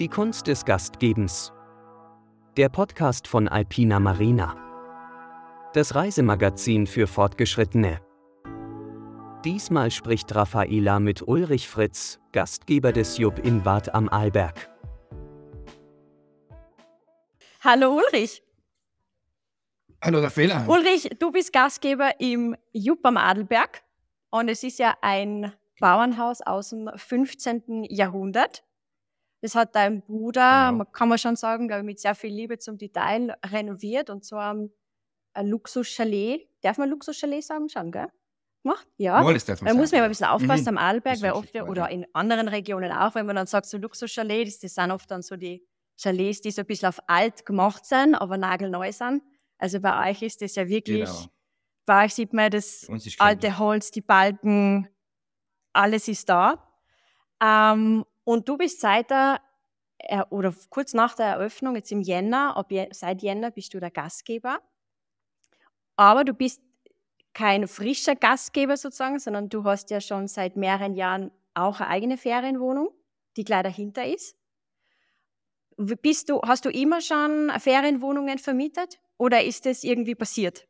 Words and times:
Die 0.00 0.08
Kunst 0.08 0.46
des 0.46 0.64
Gastgebens. 0.64 1.52
Der 2.56 2.70
Podcast 2.70 3.28
von 3.28 3.48
Alpina 3.48 4.00
Marina. 4.00 4.56
Das 5.74 5.94
Reisemagazin 5.94 6.86
für 6.86 7.06
Fortgeschrittene. 7.06 8.00
Diesmal 9.44 9.90
spricht 9.90 10.34
Raffaela 10.34 11.00
mit 11.00 11.20
Ulrich 11.28 11.68
Fritz, 11.68 12.18
Gastgeber 12.32 12.92
des 12.92 13.18
Jupp 13.18 13.40
in 13.40 13.66
Wad 13.66 13.94
am 13.94 14.08
Arlberg. 14.08 14.70
Hallo 17.62 17.98
Ulrich. 17.98 18.42
Hallo 20.02 20.20
Raffaela. 20.20 20.64
Ulrich, 20.66 21.10
du 21.18 21.30
bist 21.30 21.52
Gastgeber 21.52 22.18
im 22.20 22.56
Jupp 22.72 23.04
am 23.04 23.18
Adelberg 23.18 23.82
und 24.30 24.48
es 24.48 24.62
ist 24.62 24.78
ja 24.78 24.96
ein 25.02 25.52
Bauernhaus 25.78 26.40
aus 26.40 26.70
dem 26.70 26.90
15. 26.96 27.84
Jahrhundert. 27.90 28.64
Das 29.42 29.54
hat 29.54 29.74
dein 29.74 30.02
Bruder, 30.02 30.70
genau. 30.70 30.84
kann 30.84 31.08
man 31.08 31.18
schon 31.18 31.36
sagen, 31.36 31.66
glaube 31.68 31.80
ich, 31.80 31.86
mit 31.86 32.00
sehr 32.00 32.14
viel 32.14 32.32
Liebe 32.32 32.58
zum 32.58 32.76
Detail 32.76 33.34
renoviert 33.46 34.10
und 34.10 34.24
zwar 34.24 34.54
ein 34.54 35.46
Luxus-Chalet. 35.46 36.48
Darf 36.62 36.78
man 36.78 36.90
Luxus-Chalet 36.90 37.42
sagen 37.42 37.68
schon, 37.68 37.90
gell? 37.90 38.08
Gemacht? 38.62 38.86
Ja. 38.98 39.24
Wohl, 39.24 39.34
das 39.34 39.46
darf 39.46 39.62
man 39.62 39.74
da 39.74 39.80
muss 39.80 39.92
man 39.92 40.00
aber 40.00 40.08
ein 40.08 40.10
bisschen 40.10 40.26
aufpassen 40.26 40.64
mhm. 40.64 40.78
am 40.78 40.78
Adelberg, 40.78 41.22
weil 41.22 41.32
oft, 41.32 41.54
oder 41.54 41.88
in 41.88 42.06
anderen 42.12 42.48
Regionen 42.48 42.92
auch, 42.92 43.14
wenn 43.14 43.24
man 43.24 43.36
dann 43.36 43.46
sagt, 43.46 43.66
so 43.66 43.78
Luxus-Chalet, 43.78 44.46
das, 44.46 44.58
das 44.58 44.74
sind 44.74 44.90
oft 44.90 45.10
dann 45.10 45.22
so 45.22 45.36
die 45.36 45.66
Chalets, 46.00 46.40
die 46.40 46.50
so 46.50 46.62
ein 46.62 46.66
bisschen 46.66 46.88
auf 46.88 46.98
alt 47.06 47.44
gemacht 47.44 47.84
sind, 47.84 48.14
aber 48.14 48.38
nagelneu 48.38 48.90
sind. 48.92 49.22
Also 49.58 49.80
bei 49.80 50.10
euch 50.10 50.22
ist 50.22 50.40
das 50.40 50.54
ja 50.54 50.66
wirklich, 50.68 51.04
genau. 51.04 51.26
bei 51.84 52.04
euch 52.04 52.14
sieht 52.14 52.32
man 52.32 52.50
das 52.50 52.88
alte 53.18 53.58
Holz, 53.58 53.90
die 53.90 54.00
Balken, 54.00 54.88
alles 55.72 56.08
ist 56.08 56.28
da. 56.28 56.66
Ähm, 57.42 58.04
und 58.24 58.48
du 58.48 58.56
bist 58.56 58.80
seit 58.80 59.10
der, 59.10 59.40
oder 60.30 60.54
kurz 60.68 60.94
nach 60.94 61.14
der 61.14 61.26
Eröffnung, 61.26 61.76
jetzt 61.76 61.92
im 61.92 62.00
Jänner, 62.00 62.56
ab, 62.56 62.70
seit 62.92 63.22
Jänner 63.22 63.50
bist 63.50 63.74
du 63.74 63.80
der 63.80 63.90
Gastgeber. 63.90 64.60
Aber 65.96 66.24
du 66.24 66.32
bist 66.32 66.62
kein 67.32 67.68
frischer 67.68 68.16
Gastgeber 68.16 68.76
sozusagen, 68.76 69.18
sondern 69.18 69.48
du 69.48 69.64
hast 69.64 69.90
ja 69.90 70.00
schon 70.00 70.28
seit 70.28 70.56
mehreren 70.56 70.94
Jahren 70.94 71.30
auch 71.54 71.80
eine 71.80 71.90
eigene 71.90 72.16
Ferienwohnung, 72.16 72.88
die 73.36 73.44
gleich 73.44 73.62
dahinter 73.62 74.06
ist. 74.06 74.36
Bist 75.76 76.28
du, 76.28 76.40
hast 76.42 76.64
du 76.64 76.70
immer 76.70 77.00
schon 77.00 77.50
Ferienwohnungen 77.58 78.38
vermietet 78.38 79.00
oder 79.16 79.42
ist 79.42 79.66
das 79.66 79.84
irgendwie 79.84 80.14
passiert? 80.14 80.66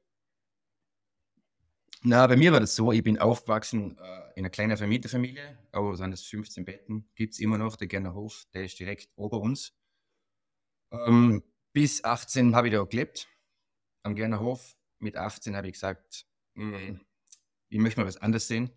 Na, 2.02 2.26
bei 2.26 2.36
mir 2.36 2.52
war 2.52 2.60
das 2.60 2.74
so, 2.74 2.92
ich 2.92 3.02
bin 3.02 3.18
aufgewachsen 3.18 3.98
äh, 3.98 4.29
in 4.40 4.46
einer 4.46 4.50
kleinen 4.50 4.76
Vermieterfamilie, 4.78 5.58
aber 5.70 5.94
sind 5.98 6.14
es 6.14 6.22
15 6.24 6.64
Betten, 6.64 7.10
gibt 7.14 7.34
es 7.34 7.40
immer 7.40 7.58
noch, 7.58 7.76
der 7.76 7.88
Gerner 7.88 8.14
Hof, 8.14 8.46
der 8.54 8.64
ist 8.64 8.78
direkt 8.80 9.10
ober 9.16 9.38
uns. 9.38 9.78
Ähm, 10.90 11.42
bis 11.74 12.04
18 12.04 12.56
habe 12.56 12.68
ich 12.68 12.74
da 12.74 12.82
gelebt, 12.84 13.28
am 14.02 14.14
Gerner 14.14 14.40
Hof. 14.40 14.78
Mit 14.98 15.18
18 15.18 15.56
habe 15.56 15.66
ich 15.66 15.74
gesagt, 15.74 16.26
mh, 16.54 17.00
ich 17.68 17.78
möchte 17.78 18.00
mal 18.00 18.06
was 18.06 18.16
anderes 18.16 18.48
sehen. 18.48 18.70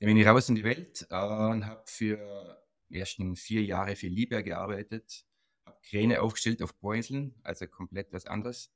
Dann 0.00 0.08
bin 0.08 0.18
ich 0.18 0.26
raus 0.26 0.50
in 0.50 0.54
die 0.54 0.64
Welt 0.64 1.06
äh, 1.08 1.16
und 1.16 1.64
habe 1.64 1.84
für 1.86 2.62
die 2.90 2.98
ersten 2.98 3.36
vier 3.36 3.64
Jahre 3.64 3.96
für 3.96 4.08
Liebherr 4.08 4.42
gearbeitet, 4.42 5.24
habe 5.64 5.80
Kräne 5.82 6.20
aufgestellt 6.20 6.62
auf 6.62 6.74
Boinseln, 6.74 7.34
also 7.42 7.66
komplett 7.66 8.12
was 8.12 8.26
anderes. 8.26 8.70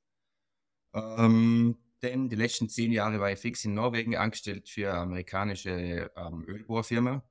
Ähm, 0.94 1.76
denn 2.02 2.28
die 2.28 2.36
letzten 2.36 2.68
zehn 2.68 2.92
Jahre 2.92 3.20
war 3.20 3.32
ich 3.32 3.38
fix 3.38 3.64
in 3.64 3.74
Norwegen 3.74 4.16
angestellt 4.16 4.68
für 4.68 4.90
eine 4.90 5.00
amerikanische 5.00 6.10
ähm, 6.16 6.44
Ölbohrfirma. 6.46 7.22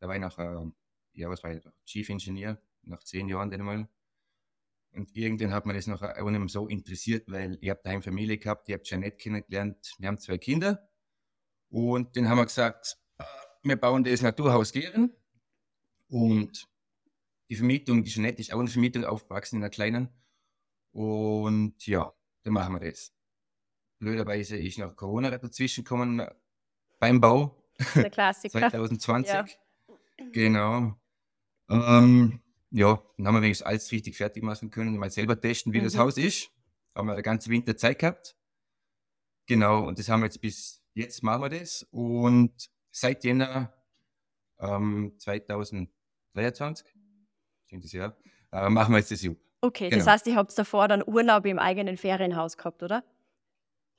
Da 0.00 0.08
war 0.08 0.14
ich 0.14 0.20
noch, 0.20 0.38
äh, 0.38 0.70
ja, 1.14 1.28
was 1.30 1.42
war 1.42 1.52
ich, 1.52 1.62
Chief 1.84 2.08
Engineer, 2.08 2.60
nach 2.82 3.02
zehn 3.02 3.28
Jahren 3.28 3.50
dann 3.50 3.62
mal. 3.62 3.88
Und 4.92 5.14
irgendwann 5.14 5.52
hat 5.52 5.66
mir 5.66 5.74
das 5.74 5.86
noch 5.86 6.00
mehr 6.00 6.48
so 6.48 6.66
interessiert, 6.66 7.30
weil 7.30 7.58
ich 7.60 7.70
habe 7.70 7.80
daheim 7.82 8.02
Familie 8.02 8.38
gehabt, 8.38 8.68
ich 8.68 8.74
habe 8.74 8.82
Janette 8.84 9.16
kennengelernt, 9.16 9.94
wir 9.98 10.08
haben 10.08 10.18
zwei 10.18 10.38
Kinder. 10.38 10.88
Und 11.70 12.16
dann 12.16 12.28
haben 12.28 12.38
wir 12.38 12.46
gesagt, 12.46 12.98
äh, 13.18 13.24
wir 13.62 13.76
bauen 13.76 14.04
das 14.04 14.22
Naturhaus 14.22 14.72
Geren. 14.72 15.14
Und 16.08 16.66
die 17.50 17.56
Vermietung, 17.56 18.02
die 18.02 18.10
Janette 18.10 18.40
ist 18.40 18.52
auch 18.52 18.60
eine 18.60 18.68
Vermietung 18.68 19.04
aufgewachsen 19.04 19.56
in 19.56 19.62
einer 19.62 19.70
kleinen. 19.70 20.08
Und 20.92 21.86
ja, 21.86 22.12
dann 22.42 22.54
machen 22.54 22.74
wir 22.74 22.90
das. 22.90 23.17
Blöderweise 23.98 24.56
ist 24.56 24.78
noch 24.78 24.94
Corona 24.94 25.36
dazwischen 25.36 25.84
gekommen 25.84 26.22
beim 26.98 27.20
Bau. 27.20 27.56
Der 27.94 28.10
Klassiker. 28.10 28.70
2020. 28.70 29.32
Ja. 29.32 29.44
Genau. 30.32 30.94
Ähm, 31.68 32.40
ja, 32.70 33.02
dann 33.16 33.26
haben 33.26 33.34
wir 33.34 33.42
wenigstens 33.42 33.66
alles 33.66 33.90
richtig 33.92 34.16
fertig 34.16 34.42
machen 34.42 34.70
können 34.70 34.94
und 34.94 34.98
mal 34.98 35.10
selber 35.10 35.40
testen, 35.40 35.72
wie 35.72 35.80
mhm. 35.80 35.84
das 35.84 35.96
Haus 35.96 36.16
ist. 36.16 36.50
Haben 36.94 37.08
wir 37.08 37.14
den 37.14 37.22
ganzen 37.22 37.50
Winter 37.50 37.76
Zeit 37.76 37.98
gehabt. 37.98 38.36
Genau, 39.46 39.86
und 39.86 39.98
das 39.98 40.08
haben 40.08 40.20
wir 40.20 40.26
jetzt 40.26 40.40
bis 40.40 40.82
jetzt 40.94 41.22
machen 41.22 41.42
wir 41.42 41.48
das. 41.48 41.86
Und 41.90 42.70
seit 42.90 43.24
Jänner 43.24 43.72
ähm, 44.58 45.14
2023, 45.18 46.86
das 47.70 47.92
Jahr, 47.92 48.16
äh, 48.52 48.68
machen 48.68 48.92
wir 48.92 48.98
jetzt 48.98 49.10
das 49.10 49.22
Jupp. 49.22 49.38
Okay, 49.60 49.88
genau. 49.88 50.04
das 50.04 50.06
heißt, 50.06 50.26
ihr 50.26 50.36
habt 50.36 50.56
davor 50.56 50.88
dann 50.88 51.02
Urlaub 51.06 51.46
im 51.46 51.58
eigenen 51.58 51.96
Ferienhaus 51.96 52.56
gehabt, 52.56 52.82
oder? 52.82 53.04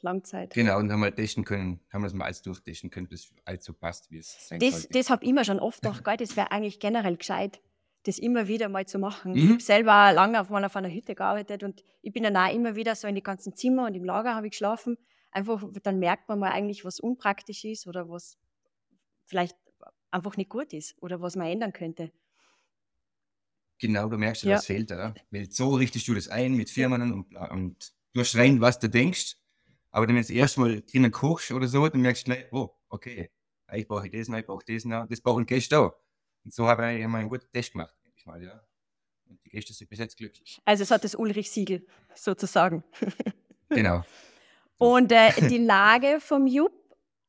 Langzeit. 0.03 0.53
Genau, 0.53 0.79
und 0.79 0.91
haben 0.91 1.01
wir 1.01 1.13
testen 1.13 1.43
können, 1.43 1.79
haben 1.91 2.01
wir 2.01 2.07
das 2.07 2.13
mal 2.13 2.25
alles 2.25 2.41
durchtesten 2.41 2.89
können, 2.89 3.07
bis 3.07 3.33
alles 3.45 3.63
so 3.63 3.73
passt, 3.73 4.11
wie 4.11 4.17
es 4.17 4.47
sein 4.47 4.59
das, 4.59 4.83
sollte. 4.83 4.89
Das 4.93 5.09
habe 5.09 5.23
ich 5.23 5.29
immer 5.29 5.43
schon 5.43 5.59
oft 5.59 5.81
gedacht, 5.81 6.21
das 6.21 6.35
wäre 6.35 6.51
eigentlich 6.51 6.79
generell 6.79 7.17
gescheit, 7.17 7.61
das 8.03 8.17
immer 8.17 8.47
wieder 8.47 8.69
mal 8.69 8.85
zu 8.85 8.99
machen. 8.99 9.33
Mhm. 9.33 9.37
Ich 9.37 9.49
habe 9.49 9.61
selber 9.61 10.13
lange 10.13 10.39
auf, 10.39 10.51
auf 10.51 10.75
einer 10.75 10.89
Hütte 10.89 11.15
gearbeitet 11.15 11.63
und 11.63 11.83
ich 12.01 12.13
bin 12.13 12.23
dann 12.23 12.35
auch 12.37 12.53
immer 12.53 12.75
wieder 12.75 12.95
so 12.95 13.07
in 13.07 13.15
die 13.15 13.23
ganzen 13.23 13.55
Zimmer 13.55 13.85
und 13.85 13.95
im 13.95 14.03
Lager 14.03 14.35
habe 14.35 14.47
ich 14.47 14.51
geschlafen. 14.51 14.97
Einfach, 15.31 15.63
dann 15.83 15.99
merkt 15.99 16.27
man 16.27 16.39
mal 16.39 16.51
eigentlich, 16.51 16.85
was 16.85 16.99
unpraktisch 16.99 17.65
ist 17.65 17.87
oder 17.87 18.09
was 18.09 18.37
vielleicht 19.25 19.55
einfach 20.11 20.37
nicht 20.37 20.49
gut 20.49 20.73
ist 20.73 20.95
oder 21.01 21.21
was 21.21 21.35
man 21.35 21.47
ändern 21.47 21.73
könnte. 21.73 22.11
Genau, 23.79 24.09
du 24.09 24.17
merkst 24.17 24.43
ja, 24.43 24.55
was 24.55 24.65
fehlt 24.65 24.91
da. 24.91 25.13
Weil 25.31 25.49
so 25.49 25.75
richtest 25.75 26.07
du 26.07 26.13
das 26.13 26.27
ein 26.27 26.53
mit 26.53 26.69
Firmen 26.69 27.01
und, 27.01 27.35
und 27.35 27.93
du 28.13 28.19
hast 28.19 28.35
rein, 28.35 28.59
was 28.59 28.79
du 28.79 28.89
denkst. 28.89 29.37
Aber 29.91 30.07
wenn 30.07 30.15
du 30.15 30.21
jetzt 30.21 30.31
erstmal 30.31 30.81
drinnen 30.81 31.11
kochst 31.11 31.51
oder 31.51 31.67
so, 31.67 31.87
dann 31.87 32.01
merkst 32.01 32.27
du 32.27 32.31
gleich, 32.31 32.45
oh, 32.51 32.69
okay, 32.89 33.31
ich 33.73 33.87
brauche 33.87 34.09
das 34.09 34.27
noch, 34.27 34.37
ich 34.37 34.45
brauche 34.45 34.63
das 34.67 34.85
noch, 34.85 35.07
das 35.07 35.21
brauchen 35.21 35.45
Gäste 35.45 35.79
auch. 35.79 35.93
Und 36.43 36.53
so 36.53 36.67
habe 36.67 36.93
ich 36.93 37.03
einmal 37.03 37.21
einen 37.21 37.29
guten 37.29 37.49
Test 37.51 37.71
gemacht, 37.71 37.93
denke 38.03 38.17
ich 38.17 38.25
mal, 38.25 38.41
ja. 38.43 38.61
Und 39.25 39.43
die 39.45 39.49
Gäste 39.49 39.73
sind 39.73 39.89
bis 39.89 39.99
jetzt 39.99 40.17
glücklich. 40.17 40.59
Also 40.65 40.83
es 40.83 40.91
hat 40.91 41.03
das 41.03 41.15
Ulrich-Siegel 41.15 41.85
sozusagen. 42.15 42.83
genau. 43.69 44.03
Und 44.77 45.11
äh, 45.11 45.47
die 45.47 45.57
Lage 45.57 46.19
vom 46.19 46.47
Jupp, 46.47 46.73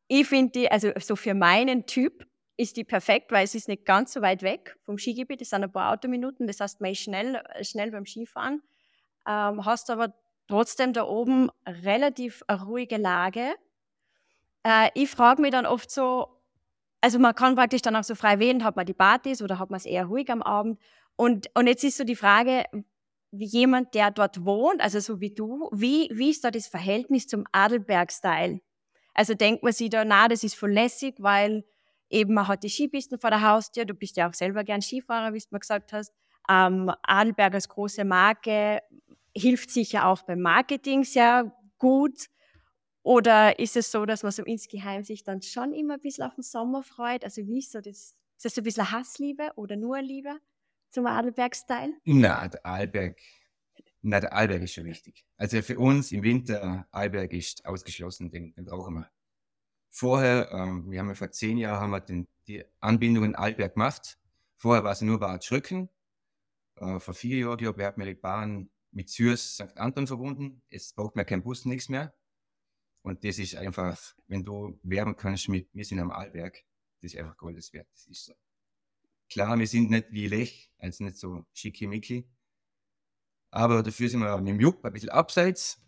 ich 0.08 0.26
finde 0.26 0.52
die, 0.52 0.70
also 0.70 0.92
so 0.98 1.16
für 1.16 1.34
meinen 1.34 1.86
Typ 1.86 2.26
ist 2.56 2.76
die 2.76 2.84
perfekt, 2.84 3.32
weil 3.32 3.44
es 3.44 3.54
ist 3.54 3.68
nicht 3.68 3.84
ganz 3.84 4.12
so 4.12 4.22
weit 4.22 4.42
weg 4.42 4.76
vom 4.84 4.98
Skigebiet. 4.98 5.42
Es 5.42 5.50
sind 5.50 5.64
ein 5.64 5.72
paar 5.72 5.92
Autominuten, 5.92 6.46
das 6.46 6.60
heißt, 6.60 6.80
man 6.80 6.92
ist 6.92 7.00
schnell, 7.00 7.42
schnell 7.62 7.90
beim 7.90 8.06
Skifahren. 8.06 8.62
Ähm, 9.26 9.64
hast 9.64 9.90
aber 9.90 10.14
trotzdem 10.50 10.92
da 10.92 11.04
oben 11.04 11.50
relativ 11.66 12.42
ruhige 12.50 12.96
Lage. 12.96 13.54
Äh, 14.64 14.90
ich 14.94 15.10
frage 15.10 15.40
mich 15.40 15.52
dann 15.52 15.66
oft 15.66 15.90
so, 15.90 16.28
also 17.00 17.18
man 17.18 17.34
kann 17.34 17.54
praktisch 17.54 17.82
dann 17.82 17.96
auch 17.96 18.04
so 18.04 18.14
frei 18.14 18.38
wählen, 18.38 18.64
hat 18.64 18.76
man 18.76 18.86
die 18.86 18.94
Partys 18.94 19.42
oder 19.42 19.58
hat 19.58 19.70
man 19.70 19.78
es 19.78 19.86
eher 19.86 20.06
ruhig 20.06 20.30
am 20.30 20.42
Abend. 20.42 20.78
Und, 21.16 21.48
und 21.54 21.66
jetzt 21.66 21.84
ist 21.84 21.96
so 21.96 22.04
die 22.04 22.16
Frage, 22.16 22.64
wie 23.30 23.46
jemand, 23.46 23.94
der 23.94 24.10
dort 24.10 24.44
wohnt, 24.44 24.80
also 24.80 25.00
so 25.00 25.20
wie 25.20 25.34
du, 25.34 25.70
wie, 25.72 26.10
wie 26.12 26.30
ist 26.30 26.44
da 26.44 26.50
das 26.50 26.66
Verhältnis 26.66 27.26
zum 27.26 27.44
Adelberg-Style? 27.52 28.60
Also 29.14 29.34
denkt 29.34 29.62
man 29.62 29.72
sich 29.72 29.90
da, 29.90 30.04
na, 30.04 30.28
das 30.28 30.42
ist 30.42 30.56
voll 30.56 30.72
lässig, 30.72 31.16
weil 31.18 31.64
eben 32.08 32.34
man 32.34 32.48
hat 32.48 32.64
die 32.64 32.68
Skipisten 32.68 33.18
vor 33.18 33.30
der 33.30 33.42
Haustür, 33.42 33.84
du 33.84 33.94
bist 33.94 34.16
ja 34.16 34.28
auch 34.28 34.34
selber 34.34 34.64
gern 34.64 34.82
Skifahrer, 34.82 35.32
wie 35.32 35.38
du 35.38 35.46
mir 35.50 35.60
gesagt 35.60 35.92
hast. 35.92 36.12
Ähm, 36.48 36.90
Adelberg 37.02 37.54
als 37.54 37.68
große 37.68 38.04
Marke, 38.04 38.80
hilft 39.36 39.70
sicher 39.70 40.06
auch 40.06 40.22
beim 40.22 40.40
Marketing 40.40 41.04
sehr 41.04 41.54
gut. 41.78 42.26
Oder 43.02 43.58
ist 43.58 43.76
es 43.76 43.90
so, 43.90 44.04
dass 44.04 44.22
man 44.22 44.32
so 44.32 44.44
insgeheim 44.44 45.02
sich 45.02 45.24
dann 45.24 45.40
schon 45.42 45.72
immer 45.72 45.94
ein 45.94 46.00
bisschen 46.00 46.24
auf 46.24 46.34
den 46.34 46.42
Sommer 46.42 46.82
freut? 46.82 47.24
Also 47.24 47.46
wie 47.46 47.58
ist 47.58 47.72
so 47.72 47.80
das? 47.80 48.14
Ist 48.36 48.44
das 48.44 48.54
so 48.54 48.60
ein 48.60 48.64
bisschen 48.64 48.90
Hassliebe 48.90 49.52
oder 49.56 49.76
nur 49.76 50.00
Liebe 50.00 50.38
zum 50.88 51.06
Adelberg-Style? 51.06 51.92
Na, 52.04 52.48
der 52.48 52.64
Arlberg, 52.64 53.20
na, 54.02 54.20
der 54.20 54.32
Arlberg 54.32 54.62
ist 54.62 54.72
schon 54.72 54.84
wichtig. 54.84 55.26
Also 55.36 55.60
für 55.60 55.78
uns 55.78 56.10
im 56.12 56.22
Winter, 56.22 56.86
Arlberg 56.90 57.32
ist 57.32 57.64
ausgeschlossen, 57.66 58.30
den, 58.30 58.54
den 58.54 58.64
brauchen 58.64 58.94
wir. 58.94 59.10
Vorher, 59.90 60.50
ähm, 60.52 60.90
wir 60.90 61.00
haben 61.00 61.08
ja 61.08 61.14
vor 61.14 61.30
zehn 61.30 61.58
Jahren 61.58 61.80
haben 61.80 61.90
wir 61.90 62.00
den, 62.00 62.28
die 62.46 62.64
Anbindung 62.80 63.24
in 63.24 63.34
Arlberg 63.34 63.74
gemacht. 63.74 64.18
Vorher 64.56 64.84
war 64.84 64.92
es 64.92 65.02
nur 65.02 65.18
Bad 65.18 65.44
Schröcken. 65.44 65.88
Äh, 66.76 66.98
vor 67.00 67.14
vier 67.14 67.38
Jahren, 67.38 67.58
glaube 67.58 67.80
ich, 67.80 67.86
hat 67.86 67.98
mir 67.98 68.06
die 68.06 68.14
Bahn 68.14 68.70
mit 68.92 69.08
Zürs 69.08 69.54
St. 69.54 69.76
Anton 69.76 70.06
verbunden. 70.06 70.62
Es 70.68 70.92
braucht 70.92 71.16
mir 71.16 71.24
kein 71.24 71.42
Bus, 71.42 71.64
nichts 71.64 71.88
mehr. 71.88 72.14
Und 73.02 73.24
das 73.24 73.38
ist 73.38 73.54
einfach, 73.54 73.98
wenn 74.26 74.44
du 74.44 74.78
werben 74.82 75.16
kannst 75.16 75.48
mit, 75.48 75.68
wir 75.72 75.84
sind 75.84 76.00
am 76.00 76.10
Arlberg, 76.10 76.62
das 77.00 77.12
ist 77.12 77.18
einfach 77.18 77.36
Goldes 77.36 77.72
wert. 77.72 77.88
Das 77.92 78.06
ist 78.06 78.26
so. 78.26 78.34
Klar, 79.30 79.58
wir 79.58 79.66
sind 79.66 79.90
nicht 79.90 80.10
wie 80.10 80.26
Lech, 80.26 80.72
also 80.78 81.04
nicht 81.04 81.16
so 81.16 81.46
schickimicki. 81.52 82.28
Aber 83.52 83.82
dafür 83.82 84.08
sind 84.08 84.20
wir 84.20 84.36
mit 84.38 84.48
dem 84.48 84.60
Jupp 84.60 84.84
ein 84.84 84.92
bisschen 84.92 85.08
abseits. 85.10 85.80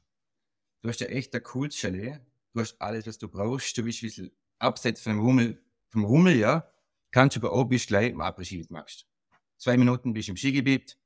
Du 0.80 0.88
hast 0.88 1.00
ja 1.00 1.08
echt 1.08 1.34
ein 1.34 1.42
cooles 1.42 1.76
Chalet. 1.76 2.20
Du 2.54 2.60
hast 2.60 2.80
alles, 2.80 3.06
was 3.06 3.18
du 3.18 3.28
brauchst. 3.28 3.76
Du 3.76 3.84
bist 3.84 4.02
ein 4.02 4.06
bisschen 4.06 4.30
abseits 4.58 5.00
vom 5.00 5.20
Rummel, 5.20 5.62
vom 5.88 6.04
Rummel, 6.04 6.36
ja. 6.36 6.68
Kannst 7.10 7.36
aber 7.36 7.52
auch 7.52 7.64
bis 7.64 7.86
gleich 7.86 8.10
im 8.10 8.20
Après-Ski 8.20 8.66
magst. 8.70 9.06
Zwei 9.58 9.76
Minuten 9.76 10.12
bist 10.12 10.28
du 10.28 10.32
im 10.32 10.36
Skigebiet. 10.36 10.98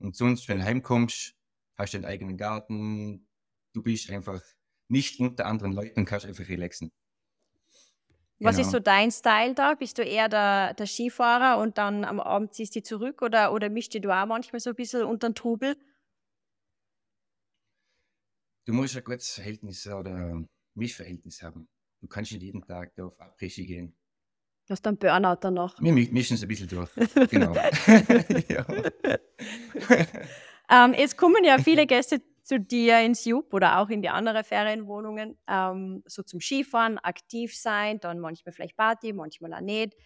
Und 0.00 0.16
sonst, 0.16 0.48
wenn 0.48 0.58
du 0.58 0.64
heimkommst, 0.64 1.36
hast 1.78 1.94
du 1.94 1.98
deinen 1.98 2.10
eigenen 2.10 2.36
Garten. 2.36 3.28
Du 3.74 3.82
bist 3.82 4.10
einfach 4.10 4.42
nicht 4.88 5.20
unter 5.20 5.46
anderen 5.46 5.72
Leuten 5.72 6.00
und 6.00 6.06
kannst 6.06 6.26
einfach 6.26 6.48
relaxen. 6.48 6.90
Was 8.42 8.56
ist 8.58 8.68
Genau. 8.68 8.72
so 8.72 8.80
dein 8.80 9.10
Style 9.10 9.54
da? 9.54 9.74
Bist 9.74 9.98
du 9.98 10.02
eher 10.02 10.28
der, 10.28 10.74
der 10.74 10.86
Skifahrer 10.86 11.60
und 11.60 11.76
dann 11.78 12.04
am 12.04 12.20
Abend 12.20 12.54
ziehst 12.54 12.74
du 12.74 12.82
zurück 12.82 13.20
oder, 13.22 13.52
oder 13.52 13.68
mischst 13.68 13.94
du 13.94 14.10
auch 14.10 14.26
manchmal 14.26 14.60
so 14.60 14.70
ein 14.70 14.76
bisschen 14.76 15.04
unter 15.04 15.28
den 15.28 15.34
Trubel? 15.34 15.76
Du 18.64 18.72
musst 18.72 18.96
ein 18.96 19.04
gutes 19.04 19.32
Verhältnis 19.34 19.86
oder 19.86 20.42
Mischverhältnis 20.74 21.42
haben. 21.42 21.68
Du 22.00 22.08
kannst 22.08 22.32
nicht 22.32 22.42
jeden 22.42 22.62
Tag 22.66 22.94
da 22.96 23.06
auf 23.06 23.20
Après-Ski 23.20 23.66
gehen. 23.66 23.96
Du 24.70 24.74
hast 24.74 24.82
dann 24.82 24.98
Burnout 24.98 25.38
danach. 25.40 25.74
Wir 25.82 25.92
mi- 25.92 26.08
mischen 26.12 26.34
es 26.34 26.42
ein 26.42 26.48
bisschen 26.48 26.68
durch. 26.68 26.88
Genau. 27.28 27.52
ja. 28.48 28.64
Ähm, 30.70 30.92
es 30.96 31.16
kommen 31.16 31.42
ja 31.42 31.58
viele 31.58 31.88
Gäste 31.88 32.22
zu 32.44 32.60
dir 32.60 33.00
ins 33.00 33.24
Jup 33.24 33.52
oder 33.52 33.80
auch 33.80 33.88
in 33.88 34.00
die 34.00 34.10
anderen 34.10 34.44
Ferienwohnungen, 34.44 35.36
ähm, 35.48 36.04
so 36.06 36.22
zum 36.22 36.40
Skifahren, 36.40 36.98
aktiv 36.98 37.56
sein, 37.56 37.98
dann 37.98 38.20
manchmal 38.20 38.52
vielleicht 38.52 38.76
Party, 38.76 39.12
manchmal 39.12 39.54
auch 39.54 39.60
nicht. 39.60 39.96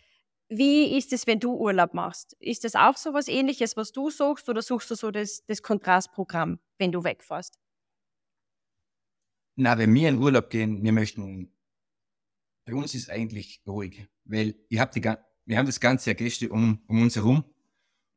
Wie 0.48 0.96
ist 0.96 1.12
es, 1.12 1.26
wenn 1.26 1.40
du 1.40 1.52
Urlaub 1.52 1.92
machst? 1.92 2.34
Ist 2.40 2.64
das 2.64 2.74
auch 2.74 2.96
so 2.96 3.12
was 3.12 3.28
ähnliches, 3.28 3.76
was 3.76 3.92
du 3.92 4.08
suchst 4.08 4.48
oder 4.48 4.62
suchst 4.62 4.90
du 4.90 4.94
so 4.94 5.10
das, 5.10 5.44
das 5.44 5.60
Kontrastprogramm, 5.60 6.58
wenn 6.78 6.90
du 6.90 7.04
wegfährst? 7.04 7.58
Na, 9.56 9.78
wenn 9.78 9.94
wir 9.94 10.08
in 10.08 10.18
Urlaub 10.18 10.50
gehen, 10.50 10.82
wir 10.82 10.92
möchten, 10.92 11.52
bei 12.64 12.74
uns 12.74 12.94
ist 12.94 13.10
eigentlich 13.10 13.62
ruhig, 13.66 14.06
weil 14.24 14.54
ihr 14.68 14.80
habt 14.80 14.94
die, 14.96 15.02
wir 15.02 15.58
haben 15.58 15.66
das 15.66 15.80
ganze 15.80 16.10
Jahr 16.10 16.14
Gäste 16.14 16.48
um, 16.48 16.82
um 16.86 17.02
uns 17.02 17.16
herum. 17.16 17.44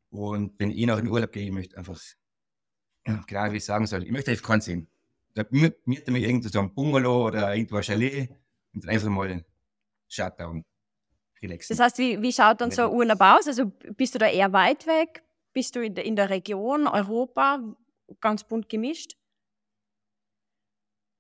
Und 0.09 0.57
wenn 0.59 0.71
ich 0.71 0.85
noch 0.85 0.97
in 0.97 1.07
Urlaub 1.07 1.31
gehe, 1.31 1.45
ich 1.45 1.51
möchte 1.51 1.77
einfach, 1.77 1.99
ja, 3.05 3.23
klar, 3.27 3.51
wie 3.51 3.57
ich 3.57 3.65
sagen 3.65 3.85
soll, 3.85 4.03
ich 4.03 4.11
möchte 4.11 4.31
einfach 4.31 4.47
keinen 4.47 4.61
sehen. 4.61 4.87
Da 5.33 5.45
mieten 5.51 6.15
wir 6.15 6.21
irgendwo 6.21 6.47
so 6.49 6.59
ein 6.59 6.73
Bungalow 6.73 7.27
oder 7.27 7.53
irgendwo 7.53 7.75
ein 7.75 7.83
Chalet 7.83 8.29
und 8.73 8.83
dann 8.83 8.89
einfach 8.89 9.09
mal 9.09 9.45
Shutdown, 10.07 10.63
relaxen. 11.41 11.75
Das 11.75 11.83
heißt, 11.83 11.97
wie, 11.99 12.21
wie 12.21 12.31
schaut 12.31 12.61
dann 12.61 12.71
so 12.71 12.83
ein 12.83 12.91
Urlaub 12.91 13.21
aus? 13.21 13.47
Also 13.47 13.65
bist 13.95 14.15
du 14.15 14.19
da 14.19 14.27
eher 14.27 14.51
weit 14.53 14.87
weg? 14.87 15.23
Bist 15.53 15.75
du 15.75 15.83
in 15.83 15.93
der, 15.93 16.05
in 16.05 16.15
der 16.15 16.29
Region, 16.29 16.87
Europa, 16.87 17.75
ganz 18.21 18.43
bunt 18.45 18.69
gemischt? 18.69 19.17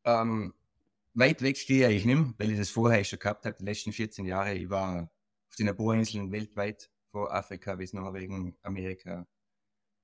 Ähm, 0.05 0.53
weit 1.17 1.41
weg 1.41 1.57
gehe 1.65 1.89
ich 1.91 2.05
nicht 2.05 2.15
mehr, 2.15 2.33
weil 2.37 2.51
ich 2.51 2.57
das 2.57 2.69
vorher 2.69 3.03
schon 3.03 3.19
gehabt 3.19 3.45
habe, 3.45 3.57
die 3.59 3.65
letzten 3.65 3.91
14 3.91 4.25
Jahre. 4.25 4.53
Ich 4.53 4.69
war 4.69 5.09
auf 5.49 5.55
den 5.57 5.75
Bohrinseln 5.75 6.31
weltweit, 6.31 6.89
von 7.11 7.27
Afrika 7.29 7.75
bis 7.75 7.93
Norwegen, 7.93 8.55
Amerika. 8.61 9.27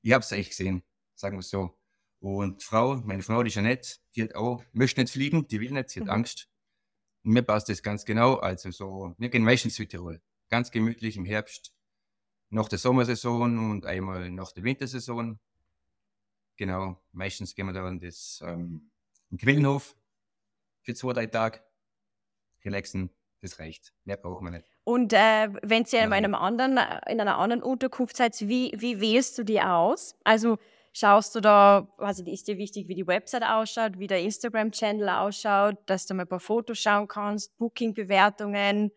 Ich 0.01 0.11
habe 0.11 0.23
es 0.23 0.31
echt 0.31 0.49
gesehen, 0.49 0.83
sagen 1.15 1.35
wir 1.35 1.41
es 1.41 1.49
so. 1.49 1.77
Und 2.19 2.63
Frau, 2.63 2.95
meine 2.97 3.21
Frau, 3.21 3.43
die 3.43 3.51
Jeanette, 3.51 3.97
die 4.15 4.23
hat 4.23 4.35
auch, 4.35 4.63
möchte 4.71 5.01
nicht 5.01 5.11
fliegen, 5.11 5.47
die 5.47 5.59
will 5.59 5.71
nicht, 5.71 5.89
sie 5.89 5.99
hat 5.99 6.07
Mhm. 6.07 6.13
Angst. 6.13 6.49
Und 7.23 7.33
mir 7.33 7.43
passt 7.43 7.69
das 7.69 7.83
ganz 7.83 8.05
genau. 8.05 8.35
Also 8.35 8.71
so, 8.71 9.13
wir 9.17 9.29
gehen 9.29 9.43
meistens 9.43 9.75
Südtirol. 9.75 10.21
Ganz 10.49 10.71
gemütlich 10.71 11.17
im 11.17 11.25
Herbst, 11.25 11.73
nach 12.49 12.69
der 12.69 12.79
Sommersaison 12.79 13.71
und 13.71 13.85
einmal 13.85 14.31
nach 14.31 14.51
der 14.51 14.63
Wintersaison. 14.63 15.39
Genau, 16.57 17.01
meistens 17.11 17.55
gehen 17.55 17.65
wir 17.65 17.73
da 17.73 17.87
in 17.89 17.99
das 17.99 18.41
ähm, 18.45 18.91
Quellenhof 19.37 19.95
für 20.83 20.93
zwei, 20.93 21.13
drei 21.13 21.25
Tage. 21.25 21.59
Relaxen, 22.63 23.09
das 23.41 23.59
reicht. 23.59 23.93
Mehr 24.05 24.17
brauchen 24.17 24.45
wir 24.45 24.51
nicht. 24.51 24.69
Und 24.83 25.13
äh, 25.13 25.49
wenn 25.61 25.85
ihr 25.91 26.03
in, 26.03 26.13
einem 26.13 26.35
anderen, 26.35 26.73
in 27.07 27.19
einer 27.19 27.37
anderen 27.37 27.63
Unterkunft 27.63 28.17
seid, 28.17 28.39
wie, 28.41 28.73
wie 28.77 29.01
wählst 29.01 29.37
du 29.37 29.43
die 29.43 29.61
aus? 29.61 30.15
Also 30.23 30.57
schaust 30.93 31.35
du 31.35 31.41
da, 31.41 31.87
also 31.97 32.23
ist 32.25 32.47
dir 32.47 32.57
wichtig, 32.57 32.87
wie 32.87 32.95
die 32.95 33.07
Website 33.07 33.43
ausschaut, 33.43 33.97
wie 33.97 34.07
der 34.07 34.21
Instagram-Channel 34.21 35.09
ausschaut, 35.09 35.77
dass 35.87 36.05
du 36.05 36.13
mal 36.13 36.23
ein 36.23 36.29
paar 36.29 36.39
Fotos 36.39 36.79
schauen 36.79 37.07
kannst, 37.07 37.57
Booking-Bewertungen 37.57 38.91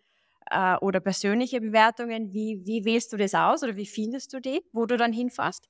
äh, 0.50 0.76
oder 0.76 1.00
persönliche 1.00 1.60
Bewertungen. 1.60 2.32
Wie, 2.32 2.62
wie 2.64 2.84
wählst 2.84 3.12
du 3.12 3.16
das 3.16 3.34
aus 3.34 3.62
oder 3.62 3.76
wie 3.76 3.86
findest 3.86 4.32
du 4.32 4.40
die, 4.40 4.62
wo 4.72 4.86
du 4.86 4.96
dann 4.96 5.12
hinfährst? 5.12 5.68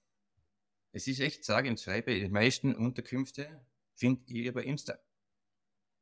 Es 0.93 1.07
ist 1.07 1.21
echt 1.21 1.45
sage 1.45 1.69
und 1.69 1.79
schreibe, 1.79 2.15
die 2.15 2.29
meisten 2.29 2.75
Unterkünfte 2.75 3.49
finde 3.95 4.23
ich 4.29 4.47
über 4.47 4.65
Insta. 4.65 4.99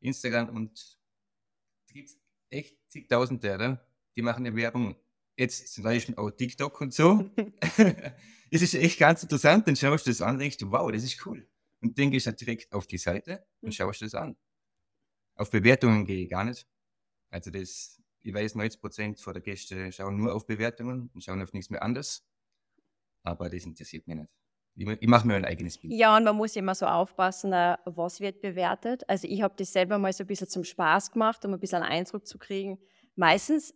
Instagram 0.05 0.51
und 0.51 0.99
da 1.89 1.95
gibt 1.95 2.09
es 2.11 2.19
echt 2.51 2.79
zigtausende, 2.89 3.55
oder? 3.55 3.87
Die 4.17 4.23
machen 4.23 4.47
eine 4.47 4.57
Werbung. 4.57 4.97
Jetzt 5.37 5.73
zum 5.75 5.85
Beispiel 5.85 6.15
auch 6.17 6.31
TikTok 6.31 6.81
und 6.81 6.95
so. 6.95 7.31
es 8.51 8.63
ist 8.63 8.75
echt 8.75 8.99
ganz 8.99 9.23
interessant, 9.23 9.67
dann 9.67 9.77
schaust 9.77 10.07
du 10.07 10.11
das 10.11 10.21
an 10.23 10.35
und 10.35 10.41
denkst 10.41 10.59
wow, 10.63 10.91
das 10.91 11.03
ist 11.05 11.25
cool. 11.27 11.49
Und 11.81 11.99
dann 11.99 12.11
gehst 12.11 12.27
du 12.27 12.31
halt 12.31 12.41
direkt 12.41 12.73
auf 12.73 12.87
die 12.87 12.99
Seite 12.99 13.47
Mhm. 13.63 13.69
und 13.69 13.75
schaust 13.75 14.03
das 14.03 14.15
an. 14.15 14.37
Auf 15.37 15.51
Bewertungen 15.51 16.05
gehe 16.07 16.25
ich 16.25 16.31
gar 16.31 16.45
nicht. 16.45 16.67
Also 17.31 17.51
das, 17.51 18.03
ich 18.23 18.35
weiß, 18.35 18.55
90% 18.57 19.25
der 19.35 19.43
Gäste 19.43 19.93
schauen 19.93 20.17
nur 20.17 20.35
auf 20.35 20.47
Bewertungen 20.47 21.11
und 21.15 21.25
schauen 21.25 21.43
auf 21.43 21.53
nichts 21.53 21.71
mehr 21.71 21.83
anderes. 21.83 22.27
Aber 23.25 23.51
das 23.51 23.65
interessiert 23.65 24.07
mich 24.07 24.17
nicht. 24.17 24.31
Ich, 24.77 25.07
mache 25.09 25.27
mir 25.27 25.35
ein 25.37 25.45
eigenes 25.45 25.79
Bild. 25.79 25.93
Ja, 25.93 26.17
und 26.17 26.25
man 26.25 26.37
muss 26.37 26.57
immer 26.57 26.75
so 26.75 26.87
aufpassen, 26.87 27.53
äh, 27.53 27.77
was 27.85 28.21
wird 28.21 28.41
bewertet. 28.41 29.09
Also 29.09 29.29
ich 29.29 29.43
habe 29.43 29.55
das 29.57 29.73
selber 29.73 29.99
mal 29.99 30.13
so 30.13 30.25
ein 30.25 30.27
bisschen 30.27 30.49
zum 30.49 30.65
Spaß 30.65 31.13
gemacht, 31.13 31.45
um 31.45 31.55
ein 31.55 31.61
bisschen 31.61 31.83
einen 31.83 31.93
Eindruck 31.93 32.27
zu 32.27 32.39
kriegen. 32.39 32.79
Meistens 33.15 33.73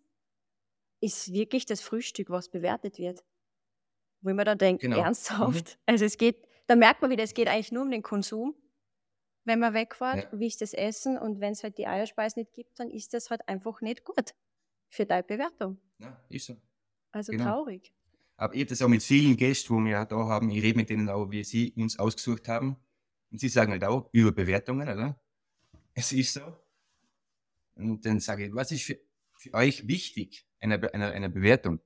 ist 1.00 1.32
wirklich 1.32 1.66
das 1.66 1.80
Frühstück, 1.80 2.30
was 2.30 2.48
bewertet 2.50 2.98
wird. 2.98 3.24
Wo 4.22 4.32
mir 4.34 4.44
dann 4.44 4.58
denke, 4.58 4.88
Genau. 4.88 4.98
ernsthaft. 5.00 5.78
Also 5.86 6.04
es 6.04 6.18
geht, 6.18 6.48
da 6.66 6.74
merkt 6.74 7.00
man 7.02 7.10
wieder, 7.12 7.22
es 7.22 7.34
geht 7.34 7.46
eigentlich 7.46 7.70
nur 7.70 7.82
um 7.84 7.90
den 7.92 8.02
Konsum, 8.02 8.56
wenn 9.44 9.60
man 9.60 9.74
wegfährt. 9.74 10.32
Ja. 10.32 10.38
Wie 10.40 10.48
ist 10.48 10.60
das 10.60 10.74
Essen? 10.74 11.16
Und 11.16 11.38
wenn 11.40 11.52
es 11.52 11.62
halt 11.62 11.78
die 11.78 11.86
Eierspeise 11.86 12.40
nicht 12.40 12.52
gibt, 12.52 12.80
dann 12.80 12.90
ist 12.90 13.14
das 13.14 13.30
halt 13.30 13.46
einfach 13.48 13.80
nicht 13.80 14.04
gut 14.04 14.34
für 14.88 15.06
deine 15.06 15.22
Bewertung. 15.22 15.78
Ja, 15.98 16.20
ist 16.28 16.46
so. 16.46 16.56
Also 17.12 17.30
Genau. 17.30 17.44
traurig. 17.44 17.94
Aber 18.40 18.54
ich 18.54 18.60
habe 18.60 18.70
das 18.70 18.82
auch 18.82 18.88
mit 18.88 19.02
vielen 19.02 19.36
Gästen, 19.36 19.74
wo 19.74 19.80
wir 19.80 20.04
da 20.04 20.16
haben, 20.16 20.48
ich 20.50 20.62
rede 20.62 20.78
mit 20.78 20.88
denen 20.88 21.08
auch, 21.08 21.30
wie 21.30 21.42
sie 21.42 21.72
uns 21.76 21.98
ausgesucht 21.98 22.48
haben. 22.48 22.76
Und 23.30 23.40
sie 23.40 23.48
sagen 23.48 23.72
halt 23.72 23.84
auch 23.84 24.08
über 24.12 24.32
Bewertungen, 24.32 24.88
oder? 24.88 25.20
Es 25.92 26.12
ist 26.12 26.32
so. 26.32 26.56
Und 27.74 28.06
dann 28.06 28.20
sage 28.20 28.46
ich, 28.46 28.54
was 28.54 28.70
ist 28.70 28.84
für, 28.84 28.98
für 29.34 29.52
euch 29.54 29.86
wichtig 29.88 30.46
einer 30.60 30.78
Be- 30.78 30.94
einer 30.94 31.28
Bewertung? 31.28 31.80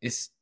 Es, 0.00 0.32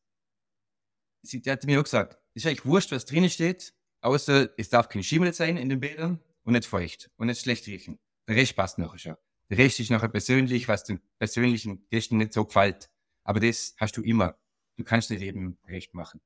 sie 1.23 1.43
hat 1.47 1.65
mir 1.65 1.81
auch 1.81 1.85
gesagt, 1.85 2.19
es 2.35 2.45
ist 2.45 2.47
eigentlich 2.47 2.67
wurscht, 2.67 2.93
was 2.93 3.07
drinnen 3.07 3.31
steht, 3.31 3.75
außer 4.03 4.51
es 4.59 4.69
darf 4.69 4.91
kein 4.91 5.03
Schimmel 5.03 5.33
sein 5.33 5.57
in 5.57 5.71
den 5.71 5.81
Bädern 5.81 6.21
und 6.45 6.53
nicht 6.53 6.67
feucht 6.67 7.11
und 7.17 7.29
nicht 7.29 7.41
schlecht 7.41 7.67
riechen. 7.67 7.99
Der 8.29 8.37
Rest 8.37 8.57
passt 8.57 8.79
nachher 8.79 8.99
schon. 8.99 9.17
Der 9.49 9.57
Rest 9.57 9.81
ist 9.81 9.91
nachher 9.91 10.09
persönlich, 10.09 10.69
was 10.69 10.85
den 10.85 11.01
persönlichen 11.19 11.89
Gästen 11.89 12.19
nicht 12.19 12.35
so 12.35 12.45
gefällt. 12.45 12.91
Aber 13.23 13.41
das 13.41 13.75
hast 13.79 13.97
du 13.97 14.03
immer. 14.03 14.39
Du 14.77 14.85
kannst 14.85 15.11
nicht 15.11 15.21
jedem 15.23 15.57
recht 15.67 15.95
machen. 15.95 16.21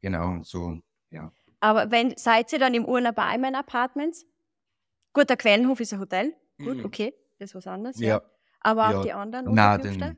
Genau, 0.00 0.42
so, 0.42 0.80
ja. 1.10 1.32
Aber 1.60 1.90
wenn, 1.90 2.16
seid 2.16 2.52
ihr 2.52 2.58
dann 2.58 2.74
im 2.74 2.84
Urlaub 2.84 3.14
bei 3.16 3.24
einem 3.24 3.54
Apartments? 3.54 4.26
Gut, 5.12 5.30
der 5.30 5.36
Quellenhof 5.36 5.80
ist 5.80 5.92
ein 5.92 6.00
Hotel. 6.00 6.34
Gut, 6.58 6.78
Mhm. 6.78 6.84
okay, 6.84 7.14
das 7.38 7.50
ist 7.50 7.54
was 7.54 7.66
anderes. 7.66 7.98
Ja. 7.98 8.22
Aber 8.60 8.90
Ja. 8.90 8.98
auch 8.98 9.02
die 9.04 9.12
anderen 9.12 9.54
Na, 9.54 9.74
Unterkünfte? 9.74 10.16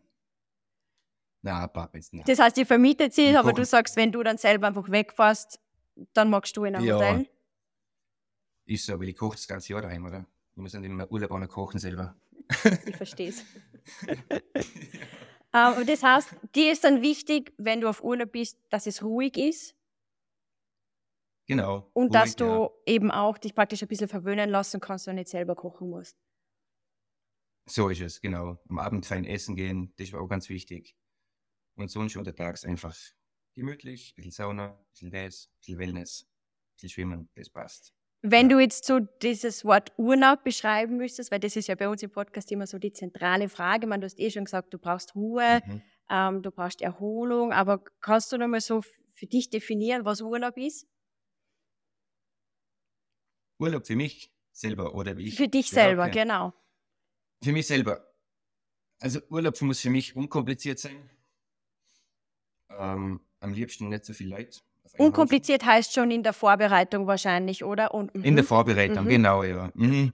na, 1.43 1.61
Apartments, 1.63 2.11
na. 2.13 2.25
Das 2.25 2.39
heißt, 2.39 2.59
ihr 2.59 2.67
vermietet 2.67 3.15
sie, 3.15 3.37
aber 3.37 3.53
du 3.53 3.65
sagst, 3.65 3.97
wenn 3.97 4.11
du 4.13 4.23
dann 4.23 4.39
selber 4.39 4.67
einfach 4.67 4.91
wegfährst, 4.91 5.61
dann 6.13 6.31
magst 6.31 6.57
du 6.57 6.65
in 6.65 6.75
ein 6.77 6.85
Ja. 6.85 6.97
Hotel. 6.97 7.29
Ist 8.67 8.87
so, 8.87 8.99
weil 8.99 9.09
ich 9.09 9.17
koche 9.17 9.37
das 9.37 9.47
ganze 9.47 9.73
Jahr 9.73 9.83
daheim, 9.83 10.05
oder? 10.05 10.27
Ich 10.53 10.57
muss 10.63 10.73
dann 10.73 10.83
im 10.85 11.01
Urlaub 11.09 11.31
auch 11.31 11.39
noch 11.39 11.49
kochen 11.49 11.79
selber. 11.79 12.17
Ich 12.87 12.97
verstehe 12.97 13.29
es. 13.29 13.45
Aber 15.57 15.87
das 15.87 16.03
heißt, 16.03 16.37
dir 16.55 16.71
ist 16.71 16.85
dann 16.85 17.01
wichtig, 17.01 17.55
wenn 17.57 17.81
du 17.81 17.89
auf 17.89 18.05
Urlaub 18.05 18.31
bist, 18.33 18.59
dass 18.69 18.87
es 18.87 19.03
ruhig 19.03 19.39
ist 19.39 19.75
Genau. 21.47 21.91
und 21.95 22.09
ruhig, 22.09 22.13
dass 22.13 22.37
du 22.37 22.45
ja. 22.45 22.71
eben 22.85 23.11
auch 23.11 23.39
dich 23.39 23.55
praktisch 23.55 23.81
ein 23.81 23.89
bisschen 23.89 24.09
verwöhnen 24.09 24.51
lassen 24.51 24.81
kannst 24.81 25.09
und 25.09 25.15
nicht 25.15 25.29
selber 25.31 25.55
kochen 25.55 25.89
musst. 25.89 26.15
So 27.65 27.89
ist 27.89 28.03
es, 28.03 28.21
genau. 28.21 28.59
Am 28.69 28.79
Abend 28.79 29.07
fein 29.07 29.25
essen 29.25 29.57
gehen, 29.57 29.95
das 29.97 30.13
war 30.13 30.21
auch 30.21 30.29
ganz 30.29 30.51
wichtig. 30.51 30.95
Und 31.75 31.91
sonst 31.91 32.17
untertags 32.17 32.67
einfach 32.67 32.95
gemütlich, 33.55 34.13
ein 34.13 34.17
bisschen 34.17 34.33
Sauna, 34.33 34.73
ein 34.73 34.85
bisschen 34.91 35.11
das, 35.11 35.47
ein 35.47 35.57
bisschen 35.61 35.79
Wellness, 35.79 36.23
ein 36.25 36.73
bisschen 36.75 36.91
Schwimmen, 36.91 37.31
das 37.35 37.49
passt. 37.49 37.95
Wenn 38.23 38.49
du 38.49 38.59
jetzt 38.59 38.85
so 38.87 39.01
dieses 39.01 39.65
Wort 39.65 39.93
Urlaub 39.99 40.43
beschreiben 40.43 40.97
müsstest, 40.97 41.31
weil 41.31 41.39
das 41.39 41.55
ist 41.55 41.69
ja 41.69 41.75
bei 41.75 41.89
uns 41.89 42.03
im 42.03 42.11
Podcast 42.11 42.51
immer 42.51 42.67
so 42.67 42.79
die 42.79 42.93
zentrale 42.93 43.49
Frage. 43.49 43.87
Man, 43.87 44.01
du 44.01 44.07
hast 44.07 44.19
eh 44.19 44.31
schon 44.31 44.45
gesagt, 44.47 44.75
du 44.75 44.79
brauchst 44.79 45.15
Ruhe, 45.15 45.61
Mhm. 45.67 45.83
ähm, 46.11 46.43
du 46.43 46.51
brauchst 46.51 46.81
Erholung, 46.83 47.53
aber 47.53 47.85
kannst 48.01 48.33
du 48.33 48.39
nochmal 48.39 48.61
so 48.61 48.83
für 49.15 49.27
dich 49.27 49.51
definieren, 49.51 50.05
was 50.05 50.21
Urlaub 50.23 50.57
ist? 50.57 50.89
Urlaub 53.59 53.87
für 53.87 53.97
mich 53.97 54.33
selber 54.53 54.95
oder 54.95 55.17
wie 55.17 55.29
ich. 55.29 55.37
Für 55.37 55.49
dich 55.49 55.71
selber, 55.71 56.05
okay. 56.05 56.23
genau. 56.23 56.53
Für 57.43 57.53
mich 57.53 57.67
selber. 57.67 58.13
Also 58.99 59.21
Urlaub 59.31 59.61
muss 59.63 59.81
für 59.81 59.91
mich 59.91 60.17
unkompliziert 60.17 60.79
sein. 60.79 61.11
Ähm, 62.71 63.21
am 63.41 63.53
liebsten 63.53 63.89
nicht 63.89 64.05
so 64.05 64.13
viel 64.15 64.29
Leid. 64.29 64.65
Unkompliziert 64.99 65.63
Haufen. 65.63 65.73
heißt 65.73 65.95
schon 65.95 66.11
in 66.11 66.23
der 66.23 66.33
Vorbereitung 66.33 67.07
wahrscheinlich, 67.07 67.65
oder? 67.65 67.95
Und, 67.95 68.15
in 68.15 68.37
der. 68.37 68.45
Vorbereitung, 68.45 69.05
mhm. 69.05 69.09
genau, 69.09 69.43
ja. 69.43 69.71
Mhm. 69.75 70.13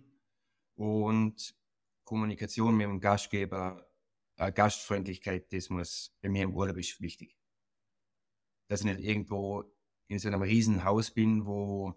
Und 0.75 1.55
Kommunikation 2.05 2.77
mit 2.77 2.87
dem 2.87 3.01
Gastgeber, 3.01 3.87
äh, 4.37 4.53
Gastfreundlichkeit, 4.53 5.53
das 5.53 5.71
muss 5.71 6.15
bei 6.21 6.29
mir 6.29 6.45
im 6.45 6.55
Urlaub 6.55 6.77
ist 6.77 7.01
wichtig. 7.01 7.37
Dass 8.69 8.81
ich 8.81 8.87
nicht 8.87 9.01
irgendwo 9.01 9.65
in 10.09 10.19
so 10.19 10.29
einem 10.29 10.43
riesen 10.43 10.85
Haus 10.85 11.11
bin, 11.11 11.47
wo 11.47 11.95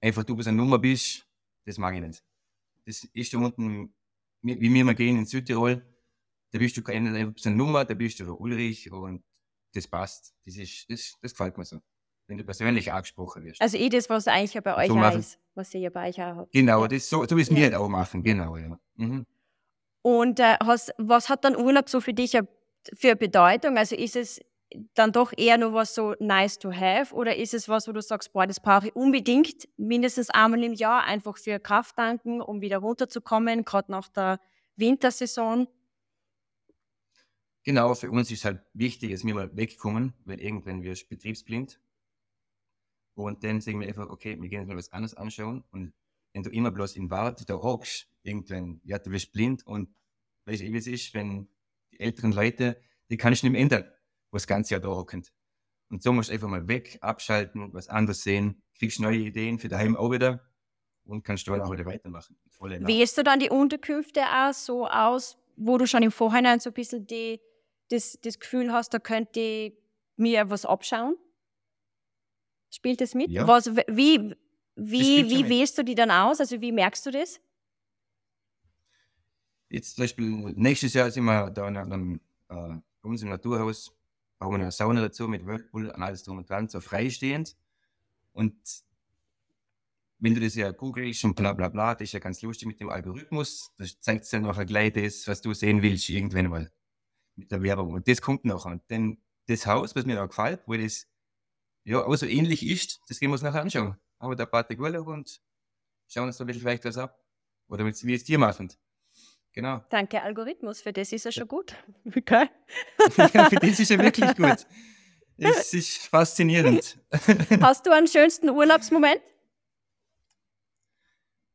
einfach 0.00 0.24
du 0.24 0.36
bis 0.36 0.46
eine 0.46 0.56
Nummer 0.56 0.78
bist, 0.78 1.26
das 1.64 1.78
mag 1.78 1.94
ich 1.94 2.00
nicht. 2.00 2.24
Das 2.84 3.04
ist 3.12 3.32
da 3.32 3.38
unten, 3.38 3.94
wie 4.42 4.72
wir 4.72 4.84
mal 4.84 4.94
gehen 4.94 5.18
in 5.18 5.26
Südtirol, 5.26 5.84
da 6.50 6.58
bist 6.58 6.76
du 6.76 6.82
keine 6.82 7.34
Nummer, 7.44 7.84
da 7.84 7.94
bist 7.94 8.20
du 8.20 8.24
der 8.24 8.38
Ulrich 8.38 8.90
und 8.90 9.24
das 9.74 9.88
passt. 9.88 10.34
Das, 10.44 10.56
ist, 10.56 10.90
das, 10.90 11.16
das 11.20 11.32
gefällt 11.32 11.56
mir 11.56 11.64
so. 11.64 11.80
Wenn 12.26 12.38
du 12.38 12.44
persönlich 12.44 12.92
angesprochen 12.92 13.44
wirst. 13.44 13.60
Also 13.60 13.76
eh 13.76 13.88
das, 13.88 14.08
was 14.08 14.28
eigentlich 14.28 14.54
ja 14.54 14.60
bei 14.60 14.76
euch 14.76 14.88
so 14.88 14.98
auch 14.98 15.14
ist, 15.14 15.38
was 15.54 15.74
ihr 15.74 15.80
ja 15.80 15.90
bei 15.90 16.08
euch 16.08 16.16
auch 16.22 16.36
habt. 16.36 16.52
Genau, 16.52 16.86
das, 16.86 17.08
so, 17.08 17.24
so 17.26 17.36
wie 17.36 17.42
es 17.42 17.48
ja. 17.50 17.56
wir 17.56 17.64
halt 17.64 17.74
auch 17.74 17.88
machen, 17.88 18.22
genau, 18.22 18.56
ja. 18.56 18.78
Mhm. 18.96 19.26
Und 20.02 20.40
äh, 20.40 20.56
hast, 20.62 20.94
was 20.98 21.28
hat 21.28 21.44
dann 21.44 21.56
Urlaub 21.56 21.88
so 21.88 22.00
für 22.00 22.14
dich 22.14 22.38
für 22.94 23.16
Bedeutung? 23.16 23.76
Also 23.76 23.94
ist 23.96 24.16
es 24.16 24.40
dann 24.94 25.12
doch 25.12 25.32
eher 25.36 25.58
nur 25.58 25.74
was 25.74 25.94
so 25.94 26.14
nice 26.18 26.58
to 26.58 26.72
have 26.72 27.14
oder 27.14 27.36
ist 27.36 27.54
es 27.54 27.68
was, 27.68 27.88
wo 27.88 27.92
du 27.92 28.00
sagst, 28.00 28.32
boah, 28.32 28.46
das 28.46 28.60
brauche 28.60 28.88
ich 28.88 28.96
unbedingt 28.96 29.68
mindestens 29.76 30.30
einmal 30.30 30.62
im 30.64 30.72
Jahr 30.72 31.04
einfach 31.04 31.36
für 31.38 31.58
Kraft 31.60 31.96
tanken, 31.96 32.40
um 32.40 32.60
wieder 32.60 32.78
runterzukommen, 32.78 33.64
gerade 33.64 33.90
nach 33.92 34.08
der 34.08 34.40
Wintersaison? 34.76 35.68
Genau, 37.64 37.94
für 37.94 38.10
uns 38.10 38.30
ist 38.30 38.44
halt 38.44 38.60
wichtig, 38.72 39.12
dass 39.12 39.24
wir 39.24 39.34
mal 39.34 39.56
wegkommen, 39.56 40.14
weil 40.24 40.40
irgendwann 40.40 40.82
wirst 40.82 41.04
du 41.04 41.08
betriebsblind. 41.10 41.78
Und 43.14 43.44
dann 43.44 43.60
sagen 43.60 43.80
wir 43.80 43.88
einfach, 43.88 44.08
okay, 44.08 44.40
wir 44.40 44.48
gehen 44.48 44.60
uns 44.60 44.68
mal 44.68 44.76
was 44.76 44.92
anderes 44.92 45.14
anschauen. 45.14 45.64
Und 45.70 45.92
wenn 46.32 46.42
du 46.42 46.50
immer 46.50 46.70
bloß 46.70 46.96
in 46.96 47.10
Wart 47.10 47.48
da 47.48 47.54
hockst, 47.54 48.08
irgendwann, 48.22 48.80
ja, 48.84 48.98
du 48.98 49.10
wirst 49.10 49.32
blind 49.32 49.66
und 49.66 49.94
weißt 50.46 50.62
du, 50.62 50.66
wie 50.66 50.76
es 50.76 50.86
ist, 50.86 51.14
wenn 51.14 51.48
die 51.92 52.00
älteren 52.00 52.32
Leute, 52.32 52.80
die 53.10 53.16
kann 53.16 53.32
ich 53.32 53.42
nicht 53.42 53.52
mehr 53.52 53.60
ändern 53.60 53.84
wo 54.32 54.36
das 54.36 54.46
ganze 54.46 54.74
Jahr 54.74 54.80
da 54.80 54.88
hocken. 54.88 55.24
Und 55.90 56.02
so 56.02 56.12
musst 56.12 56.30
du 56.30 56.34
einfach 56.34 56.48
mal 56.48 56.66
weg, 56.66 56.98
abschalten, 57.02 57.72
was 57.74 57.88
anderes 57.88 58.22
sehen, 58.22 58.62
kriegst 58.78 58.98
neue 58.98 59.18
Ideen 59.18 59.58
für 59.58 59.68
daheim 59.68 59.94
auch 59.94 60.10
wieder 60.10 60.40
und 61.04 61.22
kannst 61.22 61.46
dann 61.46 61.60
auch 61.60 61.70
wieder 61.70 61.84
weitermachen. 61.84 62.36
Wählst 62.58 63.18
du 63.18 63.22
dann 63.22 63.38
die 63.38 63.50
Unterkünfte 63.50 64.22
auch 64.22 64.54
so 64.54 64.88
aus, 64.88 65.36
wo 65.56 65.76
du 65.76 65.86
schon 65.86 66.02
im 66.02 66.10
Vorhinein 66.10 66.60
so 66.60 66.70
ein 66.70 66.72
bisschen 66.72 67.06
die, 67.06 67.40
das, 67.90 68.18
das 68.22 68.40
Gefühl 68.40 68.72
hast, 68.72 68.94
da 68.94 68.98
könnte 68.98 69.72
mir 70.16 70.48
was 70.48 70.64
abschauen? 70.64 71.16
Spielt 72.74 73.00
das 73.00 73.14
mit? 73.14 73.30
Ja. 73.30 73.46
Was, 73.46 73.70
wie 73.86 74.34
wie, 74.74 75.28
wie 75.28 75.48
wählst 75.48 75.76
du 75.76 75.84
die 75.84 75.94
dann 75.94 76.10
aus? 76.10 76.40
Also 76.40 76.60
wie 76.60 76.72
merkst 76.72 77.04
du 77.06 77.10
das? 77.10 77.40
Jetzt 79.68 79.96
zum 79.96 80.02
Beispiel 80.02 80.26
nächstes 80.56 80.94
Jahr 80.94 81.10
sind 81.10 81.24
wir 81.24 81.50
da 81.50 81.70
dann, 81.70 82.20
äh, 82.48 82.54
bei 83.02 83.08
uns 83.08 83.22
im 83.22 83.28
Naturhaus 83.28 83.94
brauchen 84.38 84.54
wir 84.54 84.60
eine 84.60 84.70
Sauna 84.70 85.00
dazu 85.02 85.28
mit 85.28 85.46
Whirlpool 85.46 85.88
und 85.88 86.02
alles 86.02 86.24
drum 86.24 86.38
und 86.38 86.48
dran, 86.48 86.68
so 86.68 86.80
freistehend. 86.80 87.56
Und 88.32 88.54
wenn 90.18 90.34
du 90.34 90.40
das 90.40 90.54
ja 90.54 90.70
googelst 90.72 91.24
und 91.24 91.36
bla 91.36 91.52
bla 91.52 91.68
bla, 91.68 91.94
das 91.94 92.08
ist 92.08 92.12
ja 92.12 92.18
ganz 92.18 92.42
lustig 92.42 92.68
mit 92.68 92.80
dem 92.80 92.90
Algorithmus. 92.90 93.72
Das 93.78 93.98
zeigt 94.00 94.30
dir 94.30 94.40
nachher 94.40 94.66
gleich 94.66 94.92
das, 94.92 95.26
was 95.26 95.40
du 95.40 95.52
sehen 95.54 95.82
willst, 95.82 96.08
irgendwann 96.08 96.48
mal 96.48 96.72
mit 97.36 97.50
der 97.50 97.62
Werbung. 97.62 97.94
Und 97.94 98.08
das 98.08 98.20
kommt 98.20 98.44
nachher. 98.44 98.72
Und 98.72 98.82
dann 98.88 99.18
das 99.46 99.66
Haus, 99.66 99.94
was 99.96 100.06
mir 100.06 100.16
da 100.16 100.26
gefällt, 100.26 100.62
wo 100.66 100.74
das 100.74 101.08
ja 101.84 102.04
auch 102.04 102.16
so 102.16 102.26
ähnlich 102.26 102.66
ist, 102.66 103.00
das 103.08 103.18
gehen 103.18 103.30
wir 103.30 103.34
uns 103.34 103.42
nachher 103.42 103.62
anschauen. 103.62 103.96
Aber 104.18 104.36
da 104.36 104.46
paar 104.46 104.66
Tage 104.66 104.80
Urlaub 104.80 105.08
und 105.08 105.40
schauen 106.08 106.26
uns 106.26 106.36
da 106.36 106.44
ein 106.44 106.46
bisschen 106.46 106.62
vielleicht 106.62 106.84
was 106.84 106.96
ab. 106.96 107.18
Oder 107.68 107.84
wie 107.84 108.14
es 108.14 108.24
dir 108.24 108.38
machen. 108.38 108.72
Genau. 109.52 109.82
Danke, 109.90 110.22
Algorithmus, 110.22 110.80
für 110.80 110.92
das 110.92 111.12
ist 111.12 111.26
er 111.26 111.32
schon 111.32 111.48
gut. 111.48 111.74
Okay. 112.16 112.48
ja, 113.34 113.48
für 113.48 113.56
das 113.56 113.80
ist 113.80 113.90
er 113.90 113.98
wirklich 113.98 114.34
gut. 114.36 114.66
Es 115.36 115.74
ist 115.74 116.06
faszinierend. 116.06 116.98
Hast 117.60 117.86
du 117.86 117.90
einen 117.90 118.06
schönsten 118.06 118.50
Urlaubsmoment? 118.50 119.20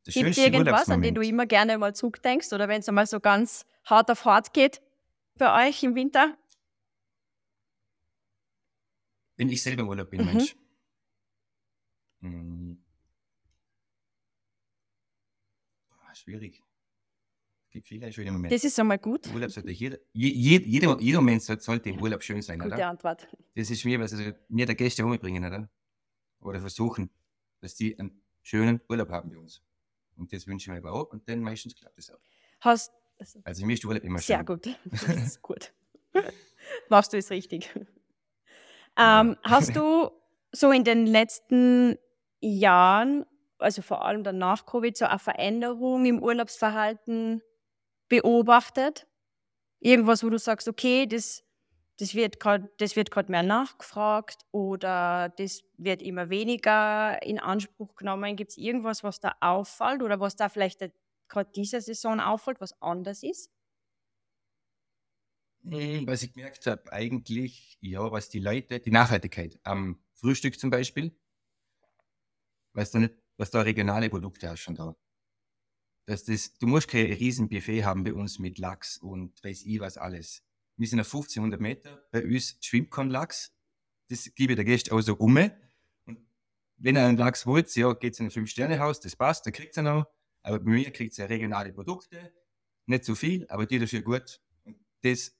Gibt 0.05 0.29
es 0.29 0.37
irgendwas, 0.37 0.89
an 0.89 1.01
den 1.01 1.15
du 1.15 1.21
immer 1.21 1.45
gerne 1.45 1.77
mal 1.77 1.93
zurückdenkst 1.93 2.53
oder 2.53 2.67
wenn 2.67 2.79
es 2.79 2.87
einmal 2.87 3.07
so 3.07 3.19
ganz 3.19 3.65
hart 3.83 4.09
auf 4.09 4.25
hart 4.25 4.53
geht 4.53 4.81
bei 5.35 5.67
euch 5.67 5.83
im 5.83 5.95
Winter? 5.95 6.37
Wenn 9.37 9.49
ich 9.49 9.61
selber 9.61 9.83
im 9.83 9.89
Urlaub 9.89 10.09
bin, 10.09 10.21
mhm. 10.21 10.25
Mensch. 10.27 10.55
Hm. 12.21 12.83
schwierig 16.13 16.63
gibt 17.69 17.87
viele 17.87 18.11
schöne 18.11 18.31
Momente. 18.31 18.55
Das 18.55 18.63
ist 18.63 18.79
einmal 18.79 18.97
gut. 18.97 19.27
Urlaub 19.33 19.51
sollte 19.51 19.71
jeder, 19.71 19.97
jeder, 20.13 20.65
jeder, 20.65 20.99
jeder 20.99 21.21
Mensch 21.21 21.43
sollte 21.43 21.89
im 21.89 22.01
Urlaub 22.01 22.23
schön 22.23 22.41
sein, 22.41 22.59
Gute 22.59 22.75
oder? 22.75 22.89
Antwort. 22.89 23.27
Das 23.55 23.69
ist 23.69 23.85
mir, 23.85 23.99
was 23.99 24.13
also 24.13 24.31
mir 24.49 24.65
der 24.65 24.75
Gäste 24.75 25.05
umbringen, 25.05 25.45
oder? 25.45 25.69
Oder 26.39 26.59
versuchen, 26.59 27.09
dass 27.61 27.75
die 27.75 27.97
einen 27.99 28.21
schönen 28.41 28.81
Urlaub 28.89 29.09
haben 29.09 29.29
bei 29.29 29.37
uns. 29.37 29.61
Und 30.15 30.33
das 30.33 30.47
wünsche 30.47 30.65
ich 30.65 30.73
mir 30.73 30.77
aber 30.77 30.93
auch 30.93 31.11
und 31.11 31.27
dann 31.29 31.41
meistens 31.41 31.75
klappt 31.75 31.99
es 31.99 32.09
auch. 32.09 32.19
Hast, 32.61 32.91
also, 33.19 33.39
also 33.43 33.65
mir 33.65 33.73
ist 33.73 33.83
der 33.83 33.89
Urlaub 33.89 34.03
immer 34.03 34.19
schön. 34.19 34.35
Sehr 34.35 34.43
gut. 34.43 34.67
Das 34.89 35.17
ist 35.17 35.41
gut. 35.41 35.73
Machst 36.89 37.13
du 37.13 37.17
es 37.17 37.29
richtig. 37.29 37.69
Ähm, 38.97 39.37
hast 39.43 39.75
du 39.75 40.09
so 40.51 40.71
in 40.71 40.83
den 40.83 41.05
letzten 41.05 41.97
Jahren, 42.39 43.25
also 43.59 43.81
vor 43.81 44.03
allem 44.05 44.23
dann 44.23 44.37
nach 44.37 44.65
Covid, 44.65 44.97
so 44.97 45.05
eine 45.05 45.19
Veränderung 45.19 46.05
im 46.05 46.21
Urlaubsverhalten 46.21 47.41
beobachtet? 48.09 49.07
Irgendwas, 49.79 50.23
wo 50.23 50.29
du 50.29 50.39
sagst, 50.39 50.67
okay, 50.67 51.05
das, 51.05 51.43
das 51.99 52.15
wird 52.15 52.39
gerade 52.39 53.31
mehr 53.31 53.43
nachgefragt 53.43 54.43
oder 54.51 55.29
das 55.37 55.61
wird 55.77 56.01
immer 56.01 56.29
weniger 56.29 57.21
in 57.21 57.39
Anspruch 57.39 57.95
genommen. 57.95 58.35
Gibt 58.35 58.51
es 58.51 58.57
irgendwas, 58.57 59.03
was 59.03 59.19
da 59.19 59.35
auffällt 59.41 60.01
oder 60.01 60.19
was 60.19 60.35
da 60.35 60.49
vielleicht 60.49 60.81
gerade 61.27 61.51
dieser 61.55 61.81
Saison 61.81 62.19
auffällt, 62.19 62.61
was 62.61 62.81
anders 62.81 63.21
ist? 63.23 63.51
Hm, 65.69 66.07
was 66.07 66.23
ich 66.23 66.33
gemerkt 66.33 66.65
habe, 66.67 66.91
eigentlich, 66.91 67.77
ja, 67.81 68.11
was 68.11 68.29
die 68.29 68.39
Leute, 68.39 68.79
die 68.79 68.91
Nachhaltigkeit 68.91 69.59
am 69.63 69.99
Frühstück 70.13 70.59
zum 70.59 70.69
Beispiel, 70.69 71.15
weißt 72.73 72.93
du 72.93 72.99
nicht, 72.99 73.13
was 73.37 73.51
da 73.51 73.61
regionale 73.61 74.09
Produkte 74.09 74.49
hast 74.49 74.61
schon 74.61 74.75
da 74.75 74.95
dass 76.07 76.23
das, 76.23 76.57
du 76.57 76.67
musst 76.67 76.87
kein 76.87 77.11
riesen 77.11 77.49
Buffet 77.49 77.83
haben 77.83 78.03
bei 78.03 78.13
uns 78.13 78.39
mit 78.39 78.57
Lachs 78.57 78.97
und 78.97 79.43
weiß 79.43 79.63
ich 79.63 79.79
was 79.79 79.97
alles. 79.97 80.41
Wir 80.77 80.87
sind 80.87 81.01
auf 81.01 81.07
1500 81.07 81.59
Meter, 81.59 82.07
bei 82.11 82.23
uns 82.23 82.57
schwimmt 82.61 82.91
kein 82.91 83.09
Lachs. 83.09 83.53
Das 84.09 84.33
gebe 84.33 84.55
der 84.55 84.63
Gäste 84.63 84.93
auch 84.93 85.01
so 85.01 85.15
um. 85.15 85.37
Und 86.05 86.17
wenn 86.77 86.95
er 86.95 87.07
einen 87.07 87.17
Lachs 87.17 87.45
wollt, 87.45 87.75
ja, 87.75 87.91
geht 87.93 88.17
in 88.19 88.27
ein 88.27 88.31
Fünf-Sterne-Haus, 88.31 89.01
das 89.01 89.17
passt, 89.17 89.45
da 89.45 89.51
kriegt 89.51 89.75
er 89.75 89.83
noch. 89.83 90.05
Aber 90.43 90.59
bei 90.59 90.71
mir 90.71 90.91
kriegt 90.91 91.19
er 91.19 91.29
regionale 91.29 91.73
Produkte, 91.73 92.33
nicht 92.85 93.03
so 93.03 93.13
viel, 93.13 93.45
aber 93.49 93.65
die 93.65 93.79
dafür 93.79 94.01
gut. 94.01 94.39
Und 94.63 94.77
das, 95.01 95.36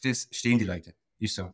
das 0.00 0.28
stehen 0.30 0.58
die 0.58 0.64
Leute. 0.64 0.94
Ist 1.18 1.34
so. 1.34 1.52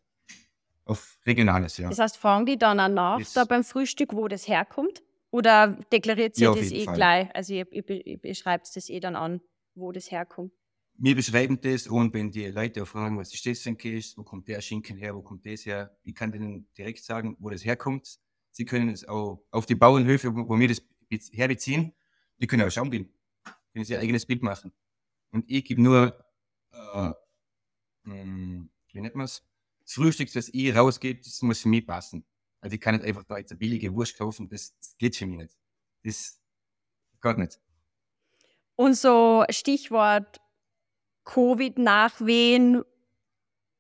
Auf 0.85 1.19
Regionales, 1.25 1.77
ja. 1.79 1.89
Das 1.89 1.99
heißt, 1.99 2.17
fragen 2.17 2.45
die 2.47 2.59
dann 2.59 2.81
auch 2.81 2.89
nach, 2.89 3.19
das 3.19 3.33
da 3.33 3.45
beim 3.45 3.63
Frühstück, 3.63 4.13
wo 4.15 4.27
das 4.29 4.49
herkommt? 4.49 5.03
Oder 5.31 5.79
deklariert 5.91 6.35
sie 6.35 6.45
ja, 6.45 6.55
das 6.55 6.71
eh 6.71 6.85
Fall. 6.85 6.95
gleich? 6.95 7.35
Also 7.35 7.55
ihr, 7.55 7.73
ihr, 7.73 8.07
ihr 8.07 8.19
beschreibt 8.19 8.75
das 8.75 8.91
eh 8.91 9.01
dann 9.01 9.17
an, 9.17 9.41
wo 9.75 9.93
das 9.93 10.11
herkommt. 10.11 10.53
Wir 10.99 11.17
beschreiben 11.17 11.59
das 11.61 11.87
und 11.87 12.13
wenn 12.13 12.31
die 12.31 12.47
Leute 12.49 12.83
auch 12.83 12.87
fragen, 12.87 13.17
was 13.19 13.33
ist 13.33 13.47
das 13.47 13.61
für 13.61 13.71
ein 13.71 13.79
Käse, 13.79 14.17
wo 14.19 14.25
kommt 14.25 14.47
der 14.47 14.61
Schinken 14.61 14.97
her, 14.99 15.15
wo 15.15 15.23
kommt 15.23 15.47
das 15.47 15.65
her, 15.65 15.97
ich 16.03 16.15
kann 16.15 16.31
denen 16.33 16.69
direkt 16.77 17.03
sagen, 17.03 17.37
wo 17.39 17.49
das 17.49 17.65
herkommt. 17.65 18.19
Sie 18.51 18.67
können 18.67 18.91
es 18.91 19.09
auch 19.09 19.43
auf 19.51 19.65
die 19.65 19.75
Bauernhöfe, 19.75 20.35
wo, 20.35 20.59
wir 20.59 20.69
das 20.69 20.83
herbeziehen, 21.33 21.95
die 22.39 22.47
können 22.47 22.67
auch 22.67 22.71
schauen 22.71 22.91
können 22.91 23.85
sie 23.85 23.95
ihr 23.95 24.01
eigenes 24.01 24.27
Bild 24.27 24.43
machen. 24.43 24.73
Und 25.31 25.51
ich 25.51 25.65
gebe 25.65 25.81
nur, 25.81 26.15
äh, 26.73 27.13
mh, 28.05 28.23
hm, 28.23 28.71
wie 28.93 29.01
nennt 29.01 29.15
man 29.15 29.25
es, 29.25 29.45
das 29.83 29.95
Frühstück, 29.95 30.33
das 30.33 30.49
ich 30.53 30.75
rausgebe, 30.75 31.21
das 31.21 31.43
muss 31.43 31.61
für 31.61 31.69
mich 31.69 31.87
passen. 31.87 32.25
Also 32.61 32.75
ich 32.75 32.81
kann 32.81 32.95
nicht 32.95 33.05
einfach 33.05 33.25
da 33.25 33.39
jetzt 33.39 33.51
eine 33.51 33.59
billige 33.59 33.93
Wurst 33.93 34.17
kaufen, 34.17 34.49
das, 34.49 34.77
das 34.79 34.97
geht 34.97 35.17
für 35.17 35.27
mich 35.27 35.39
nicht. 35.39 35.57
Das 36.05 36.41
geht 37.21 37.39
nicht. 37.39 37.61
Und 38.77 38.97
so 38.97 39.45
Stichwort 39.51 40.41
Covid-Nachwehen, 41.25 42.83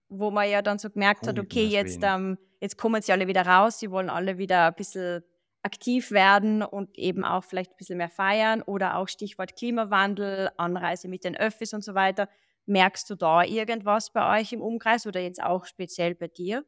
wo 0.09 0.31
man 0.31 0.49
ja 0.49 0.63
dann 0.63 0.79
so 0.79 0.91
gemerkt 0.91 1.27
hat, 1.27 1.39
okay, 1.39 1.65
jetzt, 1.65 2.01
ähm, 2.03 2.39
jetzt 2.61 2.77
kommen 2.77 3.01
sie 3.03 3.13
alle 3.13 3.27
wieder 3.27 3.47
raus, 3.47 3.79
sie 3.79 3.91
wollen 3.91 4.11
alle 4.11 4.39
wieder 4.39 4.67
ein 4.67 4.75
bisschen 4.75 5.25
aktiv 5.63 6.11
werden 6.11 6.63
und 6.63 6.99
eben 6.99 7.25
auch 7.25 7.45
vielleicht 7.45 7.73
ein 7.73 7.77
bisschen 7.77 7.99
mehr 7.99 8.11
feiern 8.11 8.63
oder 8.63 8.97
auch 8.97 9.09
Stichwort 9.09 9.57
Klimawandel, 9.57 10.51
Anreise 10.57 11.09
mit 11.09 11.25
den 11.25 11.37
Öffis 11.37 11.73
und 11.73 11.85
so 11.85 11.95
weiter. 11.95 12.29
Merkst 12.67 13.11
du 13.11 13.17
da 13.17 13.43
irgendwas 13.45 14.13
bei 14.13 14.41
euch 14.41 14.53
im 14.53 14.63
Umkreis 14.63 15.07
oder 15.07 15.21
jetzt 15.21 15.43
auch 15.43 15.65
speziell 15.67 16.15
bei 16.15 16.29
dir? 16.29 16.65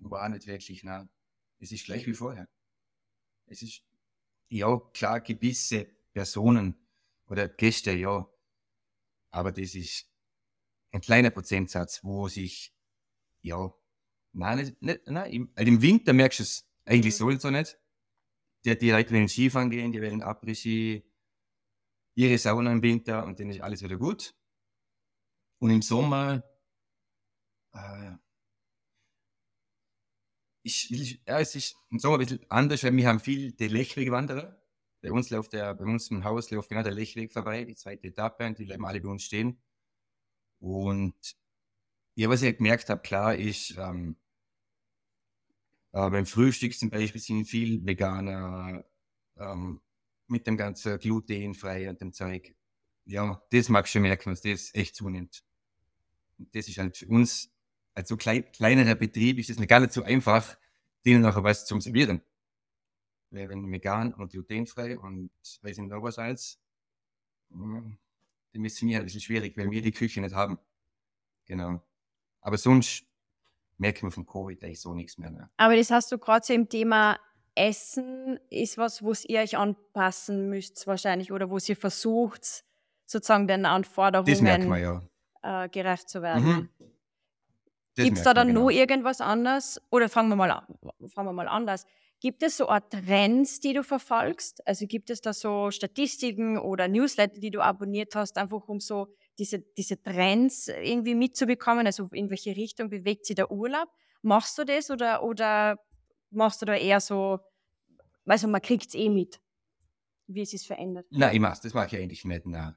War 0.00 0.28
nicht 0.28 0.46
wirklich, 0.46 0.82
nein. 0.82 1.08
Es 1.58 1.72
ist 1.72 1.84
gleich 1.84 2.06
wie 2.06 2.14
vorher. 2.14 2.48
Es 3.46 3.62
ist, 3.62 3.82
ja, 4.48 4.78
klar, 4.94 5.20
gewisse 5.20 5.86
Personen 6.12 6.76
oder 7.28 7.48
Gäste, 7.48 7.92
ja. 7.92 8.28
Aber 9.30 9.52
das 9.52 9.74
ist 9.74 10.08
ein 10.92 11.00
kleiner 11.00 11.30
Prozentsatz, 11.30 12.04
wo 12.04 12.28
sich, 12.28 12.74
ja, 13.42 13.72
nein, 14.32 14.58
nicht, 14.58 14.82
nicht, 14.82 15.06
nein, 15.06 15.32
im, 15.32 15.52
also 15.54 15.68
im 15.68 15.82
Winter 15.82 16.12
merkst 16.12 16.40
du 16.40 16.42
es 16.44 16.68
eigentlich 16.84 17.14
Mhm. 17.14 17.18
sowieso 17.18 17.50
nicht. 17.50 17.78
Die, 18.64 18.76
die 18.78 18.90
Leute 18.90 19.12
wollen 19.14 19.28
Skifahren 19.28 19.70
gehen, 19.70 19.92
die 19.92 20.02
wollen 20.02 20.22
Après-Ski, 20.22 21.04
ihre 22.14 22.38
Sauna 22.38 22.72
im 22.72 22.82
Winter 22.82 23.24
und 23.24 23.40
dann 23.40 23.50
ist 23.50 23.60
alles 23.60 23.82
wieder 23.82 23.96
gut. 23.96 24.34
Und 25.58 25.70
im 25.70 25.82
Sommer, 25.82 26.42
äh, 27.72 28.12
ich, 30.62 30.90
ich, 30.90 31.22
ja, 31.26 31.40
es 31.40 31.54
ist 31.54 31.76
im 31.90 31.98
Sommer 31.98 32.16
ein 32.16 32.20
bisschen 32.20 32.44
anders, 32.50 32.82
weil 32.84 32.96
wir 32.96 33.08
haben 33.08 33.20
viel 33.20 33.52
die 33.52 33.68
Lechwegwanderer. 33.68 34.60
Bei 35.02 35.12
uns 35.12 35.30
läuft 35.30 35.52
der, 35.54 35.74
bei 35.74 35.84
uns 35.84 36.10
im 36.10 36.24
Haus 36.24 36.50
läuft 36.50 36.68
genau 36.68 36.82
der 36.82 36.92
Lechweg 36.92 37.32
vorbei, 37.32 37.64
die 37.64 37.74
zweite 37.74 38.08
Etappe, 38.08 38.46
und 38.46 38.58
die 38.58 38.66
bleiben 38.66 38.84
alle 38.84 39.00
bei 39.00 39.08
uns 39.08 39.24
stehen. 39.24 39.62
Und 40.60 41.14
ja, 42.16 42.28
was 42.28 42.42
ich 42.42 42.56
gemerkt 42.56 42.90
habe, 42.90 43.00
klar, 43.02 43.34
ist, 43.34 43.76
ähm, 43.78 44.16
äh, 45.92 46.10
beim 46.10 46.26
Frühstück 46.26 46.74
zum 46.74 46.90
Beispiel 46.90 47.20
sind 47.20 47.46
viel 47.46 47.84
Veganer, 47.84 48.84
ähm, 49.38 49.80
mit 50.30 50.46
dem 50.46 50.56
ganzen 50.56 50.98
glutenfrei 50.98 51.88
und 51.88 52.00
dem 52.00 52.12
Zeug. 52.12 52.54
Ja, 53.04 53.42
das 53.50 53.68
mag 53.68 53.86
ich 53.86 53.92
schon 53.92 54.02
merken, 54.02 54.30
dass 54.30 54.42
das 54.42 54.74
echt 54.74 54.94
zunimmt. 54.94 55.44
Und 56.38 56.54
das 56.54 56.68
ist 56.68 56.78
halt 56.78 56.96
für 56.96 57.06
uns, 57.06 57.50
als 57.94 58.08
so 58.08 58.16
klein, 58.16 58.50
kleinerer 58.52 58.94
Betrieb, 58.94 59.38
ist 59.38 59.50
das 59.50 59.58
nicht 59.58 59.68
gar 59.68 59.80
nicht 59.80 59.92
so 59.92 60.02
einfach, 60.02 60.56
denen 61.04 61.22
nachher 61.22 61.44
was 61.44 61.66
zum 61.66 61.80
Servieren. 61.80 62.22
Weil 63.30 63.48
wenn 63.48 63.70
vegan 63.70 64.14
und 64.14 64.32
glutenfrei 64.32 64.98
und 64.98 65.30
weiß 65.62 65.78
nicht 65.78 65.90
noch 65.90 66.02
was 66.02 66.18
als, 66.18 66.60
mm, 67.50 67.92
dann 68.52 68.64
ist 68.64 68.74
es 68.74 68.82
mir 68.82 68.98
ein 68.98 69.04
bisschen 69.04 69.20
schwierig, 69.20 69.56
weil 69.56 69.70
wir 69.70 69.82
die 69.82 69.92
Küche 69.92 70.20
nicht 70.20 70.34
haben. 70.34 70.58
Genau. 71.46 71.82
Aber 72.40 72.58
sonst 72.58 73.04
merken 73.78 74.06
wir 74.06 74.10
von 74.10 74.26
Covid 74.26 74.62
eigentlich 74.62 74.80
so 74.80 74.94
nichts 74.94 75.18
mehr. 75.18 75.30
Ne? 75.30 75.50
Aber 75.56 75.76
das 75.76 75.90
hast 75.90 76.12
du 76.12 76.18
gerade 76.18 76.44
so 76.44 76.52
im 76.52 76.68
Thema 76.68 77.18
Essen, 77.54 78.38
ist 78.48 78.78
was, 78.78 79.02
wo 79.02 79.12
ihr 79.26 79.40
euch 79.40 79.56
anpassen 79.56 80.48
müsst 80.48 80.86
wahrscheinlich 80.86 81.32
oder 81.32 81.50
wo 81.50 81.58
ihr 81.58 81.76
versucht, 81.76 82.64
sozusagen 83.06 83.48
den 83.48 83.66
Anforderungen 83.66 84.68
man 84.68 84.80
ja. 84.80 85.02
äh, 85.42 85.68
gerecht 85.68 86.08
zu 86.08 86.22
werden. 86.22 86.44
Mhm. 86.44 86.68
Gibt 87.96 88.18
es 88.18 88.24
da 88.24 88.34
dann 88.34 88.48
genau. 88.48 88.62
noch 88.62 88.70
irgendwas 88.70 89.20
anderes? 89.20 89.80
Oder 89.90 90.08
fangen 90.08 90.28
wir 90.28 90.36
mal 90.36 90.50
an, 90.50 90.66
fangen 91.08 91.28
wir 91.28 91.32
mal 91.32 91.48
anders. 91.48 91.84
Gibt 92.20 92.42
es 92.42 92.58
so 92.58 92.68
Art 92.68 92.92
Trends, 92.92 93.60
die 93.60 93.72
du 93.72 93.82
verfolgst? 93.82 94.66
Also 94.66 94.86
gibt 94.86 95.08
es 95.08 95.22
da 95.22 95.32
so 95.32 95.70
Statistiken 95.70 96.58
oder 96.58 96.86
Newsletter, 96.86 97.40
die 97.40 97.50
du 97.50 97.60
abonniert 97.60 98.14
hast, 98.14 98.36
einfach 98.36 98.68
um 98.68 98.78
so 98.78 99.08
diese, 99.38 99.60
diese 99.60 100.00
Trends 100.02 100.68
irgendwie 100.68 101.14
mitzubekommen? 101.14 101.86
Also 101.86 102.08
in 102.12 102.28
welche 102.28 102.54
Richtung 102.54 102.90
bewegt 102.90 103.24
sich 103.24 103.36
der 103.36 103.50
Urlaub? 103.50 103.88
Machst 104.22 104.58
du 104.58 104.64
das 104.64 104.90
oder, 104.90 105.22
oder 105.22 105.78
machst 106.30 106.62
du 106.62 106.66
da 106.66 106.74
eher 106.74 107.00
so, 107.00 107.40
also 108.24 108.48
man 108.48 108.62
kriegt 108.62 108.88
es 108.88 108.94
eh 108.94 109.08
mit, 109.08 109.40
wie 110.26 110.42
es 110.42 110.50
sich 110.50 110.66
verändert? 110.66 111.06
Nein, 111.10 111.34
ich 111.34 111.40
mach's. 111.40 111.60
Das 111.60 111.74
mache 111.74 111.86
ich 111.86 112.02
eigentlich 112.02 112.24
nicht. 112.24 112.46
Nein. 112.46 112.74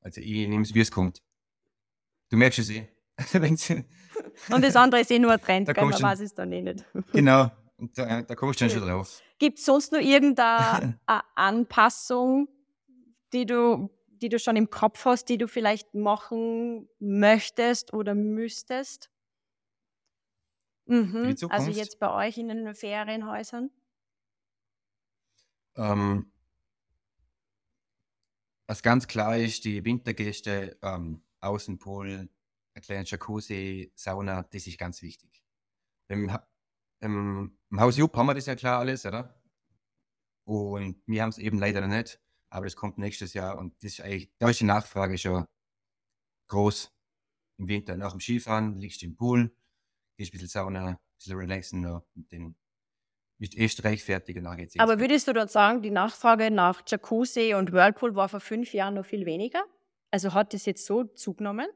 Also 0.00 0.20
ich 0.20 0.48
nehme 0.48 0.62
es, 0.62 0.74
wie 0.74 0.80
es 0.80 0.90
kommt. 0.90 1.22
Du 2.30 2.36
merkst 2.36 2.58
es 2.58 2.70
eh. 2.70 2.88
Und 4.50 4.64
das 4.64 4.74
andere 4.74 5.00
ist 5.00 5.10
eh 5.10 5.18
nur 5.18 5.32
ein 5.32 5.40
Trend, 5.40 5.68
Da 5.68 5.72
gell? 5.72 5.84
man 5.84 6.02
weiß 6.02 6.20
es 6.20 6.34
dann 6.34 6.50
eh 6.52 6.62
nicht. 6.62 6.84
genau. 7.12 7.50
Und 7.76 7.96
da, 7.96 8.22
da 8.22 8.34
kommst 8.34 8.60
du 8.60 8.64
dann 8.64 8.76
schon 8.76 8.88
drauf. 8.88 9.20
Gibt 9.38 9.58
es 9.58 9.64
sonst 9.64 9.92
noch 9.92 10.00
irgendeine 10.00 10.98
eine 11.06 11.22
Anpassung, 11.34 12.48
die 13.32 13.46
du, 13.46 13.90
die 14.08 14.28
du 14.28 14.38
schon 14.38 14.56
im 14.56 14.70
Kopf 14.70 15.04
hast, 15.04 15.28
die 15.28 15.38
du 15.38 15.48
vielleicht 15.48 15.94
machen 15.94 16.88
möchtest 16.98 17.92
oder 17.92 18.14
müsstest? 18.14 19.10
Mhm. 20.86 21.36
Also 21.48 21.70
Zukunft? 21.70 21.76
jetzt 21.76 21.98
bei 21.98 22.10
euch 22.26 22.38
in 22.38 22.48
den 22.48 22.74
Ferienhäusern? 22.74 23.70
Ähm, 25.76 26.30
was 28.66 28.82
ganz 28.82 29.06
klar 29.06 29.36
ist, 29.36 29.64
die 29.64 29.84
Wintergäste, 29.84 30.78
ähm, 30.82 31.22
Außenpool, 31.40 32.28
ein 32.74 32.82
kleiner 32.82 33.04
Jacuzzi, 33.04 33.92
Sauna, 33.94 34.42
das 34.44 34.66
ist 34.66 34.78
ganz 34.78 35.02
wichtig. 35.02 35.42
Im, 36.08 36.32
Ha- 36.32 36.48
im, 37.00 37.58
im 37.70 37.80
Haus 37.80 37.96
Jupp 37.96 38.16
haben 38.16 38.26
wir 38.26 38.34
das 38.34 38.46
ja 38.46 38.56
klar 38.56 38.80
alles, 38.80 39.06
oder? 39.06 39.40
Und 40.46 41.02
wir 41.06 41.22
haben 41.22 41.30
es 41.30 41.38
eben 41.38 41.58
leider 41.58 41.80
noch 41.80 41.88
nicht, 41.94 42.20
aber 42.50 42.66
das 42.66 42.76
kommt 42.76 42.98
nächstes 42.98 43.34
Jahr 43.34 43.58
und 43.58 43.74
das 43.82 43.92
ist 43.94 44.00
eigentlich, 44.00 44.30
da 44.38 44.50
ist 44.50 44.60
die 44.60 44.64
Nachfrage 44.64 45.16
schon 45.18 45.46
groß. 46.48 46.90
Im 47.58 47.68
Winter 47.68 47.96
nach 47.96 48.12
dem 48.12 48.20
Skifahren 48.20 48.80
liegst 48.80 49.02
du 49.02 49.06
im 49.06 49.16
Pool, 49.16 49.56
gehst 50.16 50.30
ein 50.30 50.32
bisschen 50.32 50.48
Sauna, 50.48 50.86
ein 50.86 50.98
bisschen 51.18 51.36
relaxen 51.36 51.86
und 51.86 52.32
dann 52.32 52.56
bist 53.38 53.54
du 53.54 53.58
erst 53.58 53.84
recht 53.84 54.04
fertig 54.04 54.36
und 54.36 54.44
dann 54.44 54.56
geht's 54.56 54.74
ins 54.74 54.82
Aber 54.82 55.00
würdest 55.00 55.26
du 55.28 55.32
dort 55.32 55.50
sagen, 55.50 55.82
die 55.82 55.90
Nachfrage 55.90 56.50
nach 56.50 56.82
Jacuzzi 56.86 57.54
und 57.54 57.72
Whirlpool 57.72 58.14
war 58.14 58.28
vor 58.28 58.40
fünf 58.40 58.72
Jahren 58.72 58.94
noch 58.94 59.06
viel 59.06 59.26
weniger? 59.26 59.64
Also 60.10 60.32
hat 60.32 60.54
das 60.54 60.66
jetzt 60.66 60.86
so 60.86 61.04
zugenommen? 61.04 61.66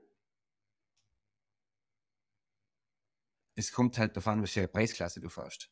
es 3.59 3.73
kommt 3.73 3.99
halt 3.99 4.17
darauf 4.17 4.29
an, 4.29 4.41
was 4.41 4.53
für 4.53 4.61
eine 4.61 4.69
Preisklasse 4.69 5.21
du 5.21 5.29
fährst. 5.29 5.69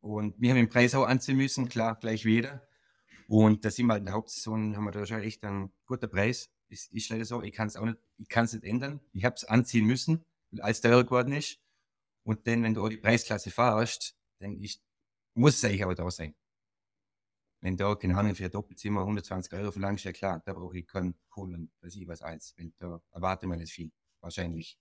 Und 0.00 0.34
wir 0.40 0.50
haben 0.50 0.56
den 0.56 0.68
Preis 0.68 0.94
auch 0.94 1.06
anziehen 1.06 1.36
müssen, 1.36 1.68
klar, 1.68 1.96
gleich 1.96 2.24
wieder. 2.24 2.66
Und 3.28 3.64
da 3.64 3.70
sind 3.70 3.86
wir 3.86 3.92
halt 3.92 4.00
in 4.00 4.06
der 4.06 4.14
Hauptsaison, 4.14 4.76
haben 4.76 4.84
wir 4.84 4.90
da 4.90 5.06
schon 5.06 5.20
echt 5.20 5.44
einen 5.44 5.72
guten 5.86 6.10
Preis. 6.10 6.50
Es 6.68 6.88
ist 6.88 7.08
leider 7.10 7.24
so, 7.24 7.42
ich 7.42 7.52
kann 7.52 7.68
es 7.68 7.76
auch 7.76 7.84
nicht, 7.84 7.98
ich 8.18 8.28
kann 8.28 8.46
es 8.46 8.52
nicht 8.52 8.64
ändern. 8.64 9.00
Ich 9.12 9.24
habe 9.24 9.36
es 9.36 9.44
anziehen 9.44 9.86
müssen, 9.86 10.24
alles 10.58 10.80
teurer 10.80 11.04
geworden 11.04 11.32
ist. 11.32 11.58
Und 12.24 12.46
dann, 12.46 12.62
wenn 12.62 12.74
du 12.74 12.84
auch 12.84 12.88
die 12.88 12.96
Preisklasse 12.96 13.50
fährst, 13.50 14.16
dann 14.40 14.56
ist, 14.60 14.82
muss 15.34 15.56
es 15.56 15.64
eigentlich 15.64 15.82
aber 15.82 15.94
da 15.94 16.10
sein. 16.10 16.34
Wenn 17.62 17.76
da, 17.76 17.94
keine 17.94 18.16
Ahnung, 18.16 18.34
für 18.34 18.44
ein 18.44 18.50
Doppelzimmer 18.50 19.00
120 19.00 19.52
Euro 19.52 19.70
verlangst, 19.70 20.04
ja 20.04 20.12
klar, 20.12 20.42
da 20.44 20.54
brauche 20.54 20.78
ich 20.78 20.86
keinen 20.86 21.14
und 21.34 21.70
weiß 21.82 21.94
ich 21.96 22.06
was 22.08 22.22
als, 22.22 22.54
weil 22.58 22.72
da 22.78 23.00
erwarte 23.12 23.46
ich 23.46 23.50
mir 23.50 23.56
nicht 23.56 23.72
viel, 23.72 23.92
wahrscheinlich. 24.20 24.78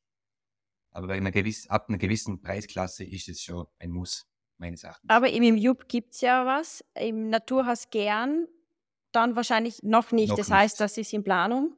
Aber 0.91 1.08
bei 1.08 1.15
einer 1.15 1.32
gewiss, 1.32 1.67
ab 1.67 1.89
einer 1.89 1.97
gewissen 1.97 2.41
Preisklasse 2.41 3.03
ist 3.03 3.29
es 3.29 3.41
schon 3.41 3.67
ein 3.79 3.91
Muss, 3.91 4.27
meines 4.58 4.84
Erachtens. 4.84 5.10
Aber 5.10 5.29
im 5.29 5.58
Jupp 5.58 5.88
gibt 5.88 6.13
es 6.13 6.21
ja 6.21 6.45
was. 6.45 6.84
Im 6.95 7.29
Naturhaus 7.29 7.89
gern, 7.89 8.47
dann 9.12 9.36
wahrscheinlich 9.36 9.84
noch 9.84 10.12
nicht. 10.12 10.29
Noch 10.29 10.38
das 10.38 10.49
heißt, 10.49 10.75
nicht. 10.75 10.82
das 10.82 10.97
ist 10.97 11.13
in 11.13 11.23
Planung. 11.23 11.75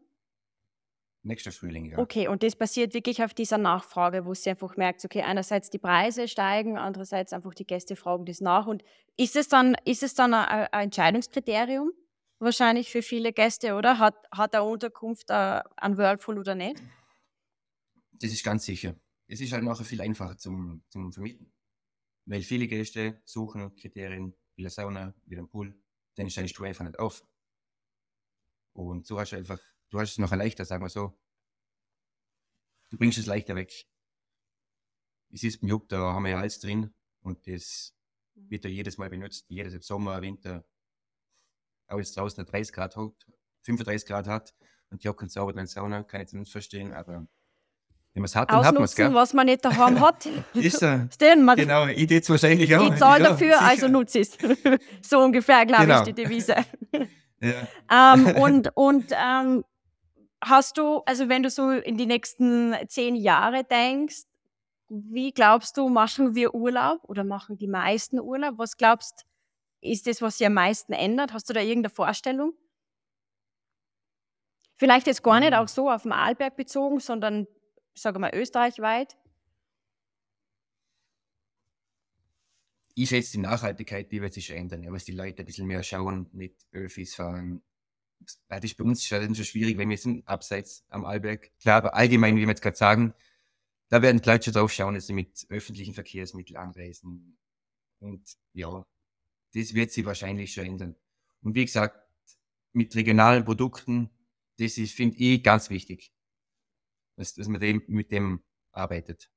Nächster 1.23 1.51
Frühling, 1.51 1.85
ja. 1.85 1.99
Okay, 1.99 2.27
und 2.27 2.41
das 2.41 2.55
basiert 2.55 2.95
wirklich 2.95 3.23
auf 3.23 3.35
dieser 3.35 3.59
Nachfrage, 3.59 4.25
wo 4.25 4.33
sie 4.33 4.49
einfach 4.49 4.75
merkt, 4.75 5.05
okay, 5.05 5.21
einerseits 5.21 5.69
die 5.69 5.77
Preise 5.77 6.27
steigen, 6.27 6.77
andererseits 6.77 7.31
einfach 7.31 7.53
die 7.53 7.65
Gäste 7.65 7.95
fragen 7.95 8.25
das 8.25 8.41
nach. 8.41 8.65
Und 8.65 8.83
ist 9.17 9.35
es 9.35 9.47
dann, 9.47 9.75
ist 9.85 10.01
es 10.01 10.15
dann 10.15 10.33
ein, 10.33 10.67
ein 10.71 10.83
Entscheidungskriterium? 10.85 11.91
Wahrscheinlich 12.39 12.89
für 12.89 13.03
viele 13.03 13.33
Gäste, 13.33 13.75
oder? 13.75 13.99
Hat, 13.99 14.15
hat 14.31 14.55
eine 14.55 14.63
Unterkunft 14.63 15.29
äh, 15.29 15.61
einen 15.77 15.97
Whirlpool 15.97 16.39
oder 16.39 16.55
nicht? 16.55 16.81
Das 18.13 18.31
ist 18.31 18.43
ganz 18.43 18.65
sicher. 18.65 18.95
Es 19.27 19.41
ist 19.41 19.53
halt 19.53 19.63
nachher 19.63 19.85
viel 19.85 20.01
einfacher 20.01 20.37
zum, 20.37 20.83
zum 20.89 21.11
Vermieten. 21.13 21.53
Weil 22.25 22.41
viele 22.41 22.67
Gäste 22.67 23.21
suchen 23.25 23.75
Kriterien, 23.75 24.33
wie 24.55 24.63
eine 24.63 24.71
Sauna, 24.71 25.13
wie 25.25 25.37
ein 25.37 25.47
Pool, 25.47 25.75
dann 26.15 26.29
steigst 26.29 26.57
du 26.57 26.63
einfach 26.63 26.83
nicht 26.83 26.97
auf. 26.97 27.23
Und 28.73 29.05
so 29.05 29.19
hast 29.19 29.31
du 29.31 29.35
einfach, 29.35 29.59
du 29.91 29.99
hast 29.99 30.11
es 30.11 30.17
noch 30.17 30.31
leichter, 30.31 30.65
sagen 30.65 30.83
wir 30.83 30.89
so. 30.89 31.17
Du 32.89 32.97
bringst 32.97 33.17
es 33.17 33.25
leichter 33.27 33.55
weg. 33.55 33.85
Es 35.33 35.43
ist 35.43 35.61
beim 35.61 35.69
Jupp, 35.69 35.87
da 35.87 36.13
haben 36.13 36.23
wir 36.23 36.31
ja 36.31 36.39
alles 36.39 36.59
drin 36.59 36.93
und 37.21 37.47
das 37.47 37.93
wird 38.33 38.65
ja 38.65 38.69
jedes 38.69 38.97
Mal 38.97 39.09
benutzt, 39.09 39.45
jedes 39.49 39.85
Sommer, 39.85 40.21
Winter. 40.21 40.65
Auch 41.87 41.99
jetzt 41.99 42.17
draußen 42.17 42.45
30 42.45 42.73
Grad 42.73 42.95
hat, 42.97 43.13
35 43.63 44.07
Grad 44.07 44.27
hat 44.27 44.55
und 44.89 45.03
die 45.03 45.07
hocken 45.09 45.29
sauber 45.29 45.55
in 45.59 45.67
Sauna, 45.67 46.03
kann 46.03 46.21
ich 46.21 46.33
nicht 46.33 46.51
verstehen, 46.51 46.91
aber 46.93 47.27
wenn 48.13 48.21
man 48.21 48.25
es 48.25 48.35
hat, 48.35 48.51
dann 48.51 48.65
hat 48.65 48.73
man 48.73 48.83
es, 48.83 48.97
was 48.97 49.33
man 49.33 49.45
nicht 49.45 49.63
daheim 49.63 50.01
hat. 50.01 50.25
Ist 50.53 50.81
er. 50.81 51.07
Stellen 51.13 51.45
wir 51.45 51.55
Genau, 51.55 51.87
ich 51.87 52.07
tät 52.07 52.29
wahrscheinlich 52.29 52.75
auch. 52.75 52.91
Ich 52.91 52.99
zahle 52.99 53.23
ja, 53.23 53.29
dafür, 53.29 53.53
sicher. 53.53 53.61
also 53.61 53.87
nutze 53.87 54.19
es. 54.19 54.37
so 55.01 55.19
ungefähr, 55.19 55.65
glaube 55.65 55.83
Genau. 55.83 55.99
ich, 55.99 56.03
die 56.05 56.13
Devise. 56.13 56.55
Ja. 57.43 58.13
ähm, 58.13 58.35
und 58.35 58.69
und 58.75 59.11
ähm, 59.19 59.63
hast 60.43 60.77
du, 60.77 60.99
also 61.05 61.29
wenn 61.29 61.43
du 61.43 61.49
so 61.49 61.71
in 61.71 61.97
die 61.97 62.05
nächsten 62.05 62.75
zehn 62.87 63.15
Jahre 63.15 63.63
denkst, 63.63 64.23
wie 64.89 65.31
glaubst 65.33 65.77
du, 65.77 65.89
machen 65.89 66.35
wir 66.35 66.53
Urlaub 66.55 67.01
oder 67.05 67.23
machen 67.23 67.57
die 67.57 67.67
meisten 67.67 68.19
Urlaub? 68.19 68.57
Was 68.57 68.77
glaubst 68.77 69.25
ist 69.81 70.07
das, 70.07 70.21
was 70.21 70.37
sich 70.37 70.47
am 70.47 70.53
meisten 70.55 70.93
ändert? 70.93 71.33
Hast 71.33 71.49
du 71.49 71.53
da 71.53 71.61
irgendeine 71.61 71.93
Vorstellung? 71.93 72.53
Vielleicht 74.75 75.07
jetzt 75.07 75.23
gar 75.23 75.39
nicht 75.39 75.51
Mhm. 75.51 75.57
auch 75.57 75.67
so 75.69 75.89
auf 75.89 76.03
den 76.03 76.11
Arlberg 76.11 76.55
bezogen, 76.57 76.99
sondern, 76.99 77.47
sagen 77.93 78.15
wir 78.15 78.19
mal, 78.19 78.35
österreichweit. 78.35 79.15
Ich 82.95 83.09
schätze, 83.09 83.33
die 83.33 83.37
Nachhaltigkeit, 83.39 84.11
die 84.11 84.21
wird 84.21 84.33
sich 84.33 84.49
ändern, 84.51 84.83
ja, 84.83 84.91
was 84.91 85.05
die 85.05 85.11
Leute 85.13 85.43
ein 85.43 85.45
bisschen 85.45 85.67
mehr 85.67 85.83
schauen 85.83 86.29
mit 86.33 86.55
Öffis 86.71 87.15
fahren. 87.15 87.61
Das 88.47 88.63
ist 88.63 88.77
bei 88.77 88.83
uns 88.83 89.05
schon 89.05 89.35
schwierig, 89.35 89.77
wenn 89.77 89.89
wir 89.89 89.97
sind 89.97 90.27
abseits 90.27 90.85
am 90.89 91.05
Arlberg. 91.05 91.51
Klar, 91.59 91.77
aber 91.77 91.93
allgemein, 91.95 92.35
wie 92.35 92.41
wir 92.41 92.49
jetzt 92.49 92.61
gerade 92.61 92.77
sagen, 92.77 93.13
da 93.89 94.01
werden 94.01 94.21
die 94.21 94.29
Leute 94.29 94.45
schon 94.45 94.53
drauf 94.53 94.71
schauen, 94.71 94.93
dass 94.95 95.07
sie 95.07 95.13
mit 95.13 95.45
öffentlichen 95.49 95.93
Verkehrsmitteln 95.93 96.57
anreisen. 96.57 97.37
Und 97.99 98.37
ja, 98.53 98.85
das 99.53 99.73
wird 99.73 99.91
sich 99.91 100.05
wahrscheinlich 100.05 100.53
schon 100.53 100.65
ändern. 100.65 100.95
Und 101.41 101.55
wie 101.55 101.65
gesagt, 101.65 101.97
mit 102.73 102.95
regionalen 102.95 103.43
Produkten, 103.43 104.09
das 104.57 104.75
finde 104.75 105.17
ich, 105.17 105.43
ganz 105.43 105.69
wichtig, 105.69 106.13
dass, 107.17 107.33
dass 107.33 107.47
man 107.47 107.59
dem, 107.59 107.83
mit 107.87 108.11
dem 108.11 108.43
arbeitet. 108.71 109.29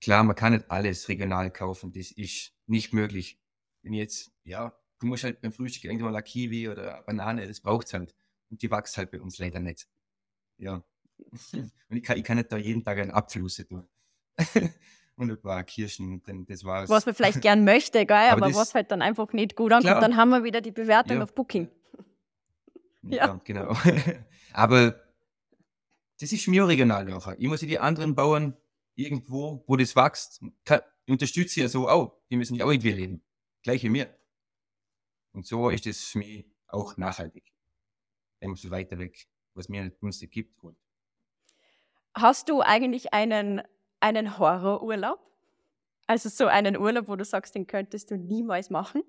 Klar, 0.00 0.24
man 0.24 0.36
kann 0.36 0.52
nicht 0.52 0.70
alles 0.70 1.08
regional 1.08 1.50
kaufen, 1.52 1.92
das 1.92 2.10
ist 2.10 2.52
nicht 2.66 2.92
möglich. 2.92 3.40
Wenn 3.82 3.92
jetzt, 3.92 4.32
ja, 4.44 4.76
du 4.98 5.06
musst 5.06 5.24
halt 5.24 5.40
beim 5.40 5.52
Frühstück 5.52 5.84
irgendwann 5.84 6.12
mal 6.12 6.16
eine 6.18 6.22
Kiwi 6.24 6.68
oder 6.68 6.94
eine 6.96 7.02
Banane, 7.04 7.46
das 7.46 7.60
braucht's 7.60 7.92
halt. 7.92 8.14
Und 8.50 8.62
die 8.62 8.70
wächst 8.70 8.96
halt 8.96 9.10
bei 9.10 9.20
uns 9.20 9.38
leider 9.38 9.60
nicht. 9.60 9.86
Ja. 10.58 10.82
Und 11.88 11.96
ich 11.96 12.02
kann, 12.02 12.18
ich 12.18 12.24
kann 12.24 12.36
nicht 12.36 12.52
da 12.52 12.56
jeden 12.56 12.84
Tag 12.84 12.98
einen 12.98 13.10
Apfel 13.10 13.46
tun. 13.48 13.86
und 15.16 15.30
ein 15.30 15.40
paar 15.40 15.64
Kirschen, 15.64 16.22
denn 16.24 16.44
das 16.44 16.62
war's. 16.64 16.90
Was 16.90 17.06
man 17.06 17.14
vielleicht 17.14 17.40
gern 17.40 17.64
möchte, 17.64 18.04
gell? 18.04 18.16
Aber 18.30 18.46
aber, 18.46 18.54
was 18.54 18.74
halt 18.74 18.90
dann 18.90 19.00
einfach 19.00 19.32
nicht 19.32 19.56
gut 19.56 19.72
ankommt. 19.72 19.86
Klar. 19.90 20.00
Dann 20.00 20.16
haben 20.16 20.28
wir 20.30 20.44
wieder 20.44 20.60
die 20.60 20.72
Bewertung 20.72 21.16
Ja. 21.18 21.22
auf 21.22 21.34
Booking. 21.34 21.68
Ja, 23.02 23.26
Ja. 23.26 23.40
genau. 23.44 23.74
Aber 24.52 25.00
das 26.20 26.32
ist 26.32 26.46
mir 26.48 26.66
regional 26.68 27.04
nachher. 27.06 27.36
Ich 27.38 27.48
muss 27.48 27.60
die 27.60 27.78
anderen 27.78 28.14
Bauern 28.14 28.56
irgendwo, 28.94 29.64
wo 29.66 29.76
das 29.76 29.96
wächst, 29.96 30.42
kann, 30.64 30.80
unterstütze 31.08 31.60
ich 31.60 31.62
ja 31.62 31.68
so 31.68 31.88
auch. 31.88 32.18
Die 32.30 32.36
müssen 32.36 32.54
ja 32.56 32.64
auch 32.64 32.70
irgendwie 32.70 32.92
leben. 32.92 33.22
Gleich 33.62 33.82
wie 33.84 33.88
mir. 33.88 34.08
Und 35.36 35.46
so 35.46 35.68
ist 35.68 35.84
das 35.84 36.02
für 36.02 36.18
mich 36.18 36.46
auch 36.66 36.96
nachhaltig. 36.96 37.52
Wenn 38.40 38.50
man 38.50 38.56
so 38.56 38.70
weiter 38.70 38.98
weg, 38.98 39.28
was 39.52 39.68
mir 39.68 39.84
nicht 39.84 40.00
günstig 40.00 40.32
gibt. 40.32 40.64
Und 40.64 40.78
Hast 42.14 42.48
du 42.48 42.62
eigentlich 42.62 43.12
einen, 43.12 43.60
einen 44.00 44.38
Horrorurlaub? 44.38 45.20
Also 46.06 46.30
so 46.30 46.46
einen 46.46 46.78
Urlaub, 46.78 47.08
wo 47.08 47.16
du 47.16 47.24
sagst, 47.26 47.54
den 47.54 47.66
könntest 47.66 48.10
du 48.10 48.16
niemals 48.16 48.70
machen? 48.70 49.02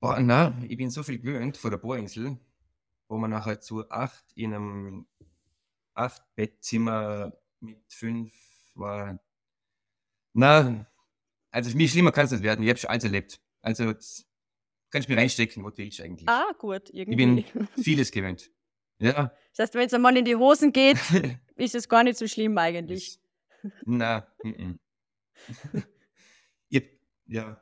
Boah, 0.00 0.18
na, 0.20 0.60
ich 0.68 0.76
bin 0.76 0.90
so 0.90 1.04
viel 1.04 1.20
gewöhnt 1.20 1.56
von 1.56 1.70
der 1.70 1.78
Bohrinsel, 1.78 2.36
wo 3.06 3.16
man 3.16 3.30
nachher 3.30 3.60
zu 3.60 3.88
acht 3.90 4.24
in 4.34 4.54
einem 4.54 5.06
acht 5.94 6.20
Bettzimmer 6.34 7.32
mit 7.60 7.80
fünf 7.92 8.34
war. 8.74 9.20
Na, 10.32 10.84
also 11.54 11.70
für 11.70 11.76
mich 11.76 11.92
schlimmer 11.92 12.10
kann 12.10 12.24
es 12.24 12.32
nicht 12.32 12.42
werden. 12.42 12.62
Ich 12.64 12.68
habe 12.68 12.78
schon 12.78 12.90
alles 12.90 13.04
erlebt. 13.04 13.40
Also 13.62 13.84
kannst 14.90 15.08
du 15.08 15.12
mir 15.12 15.18
reinstecken, 15.18 15.62
wo 15.64 15.70
du 15.70 15.78
willst 15.78 16.00
eigentlich. 16.00 16.28
Ah, 16.28 16.52
gut, 16.58 16.90
ich 16.90 16.96
irgendwie. 16.96 17.16
bin 17.16 17.68
vieles 17.80 18.10
gewöhnt. 18.10 18.50
Ja. 18.98 19.32
Das 19.50 19.66
heißt, 19.66 19.74
wenn 19.74 19.86
es 19.86 19.94
einmal 19.94 20.16
in 20.16 20.24
die 20.24 20.34
Hosen 20.34 20.72
geht, 20.72 20.98
ist 21.56 21.76
es 21.76 21.88
gar 21.88 22.02
nicht 22.02 22.18
so 22.18 22.26
schlimm 22.26 22.58
eigentlich. 22.58 23.20
Na, 23.84 24.26
mm, 24.42 24.48
mm. 24.48 24.78
ich, 26.70 26.84
ja. 27.26 27.60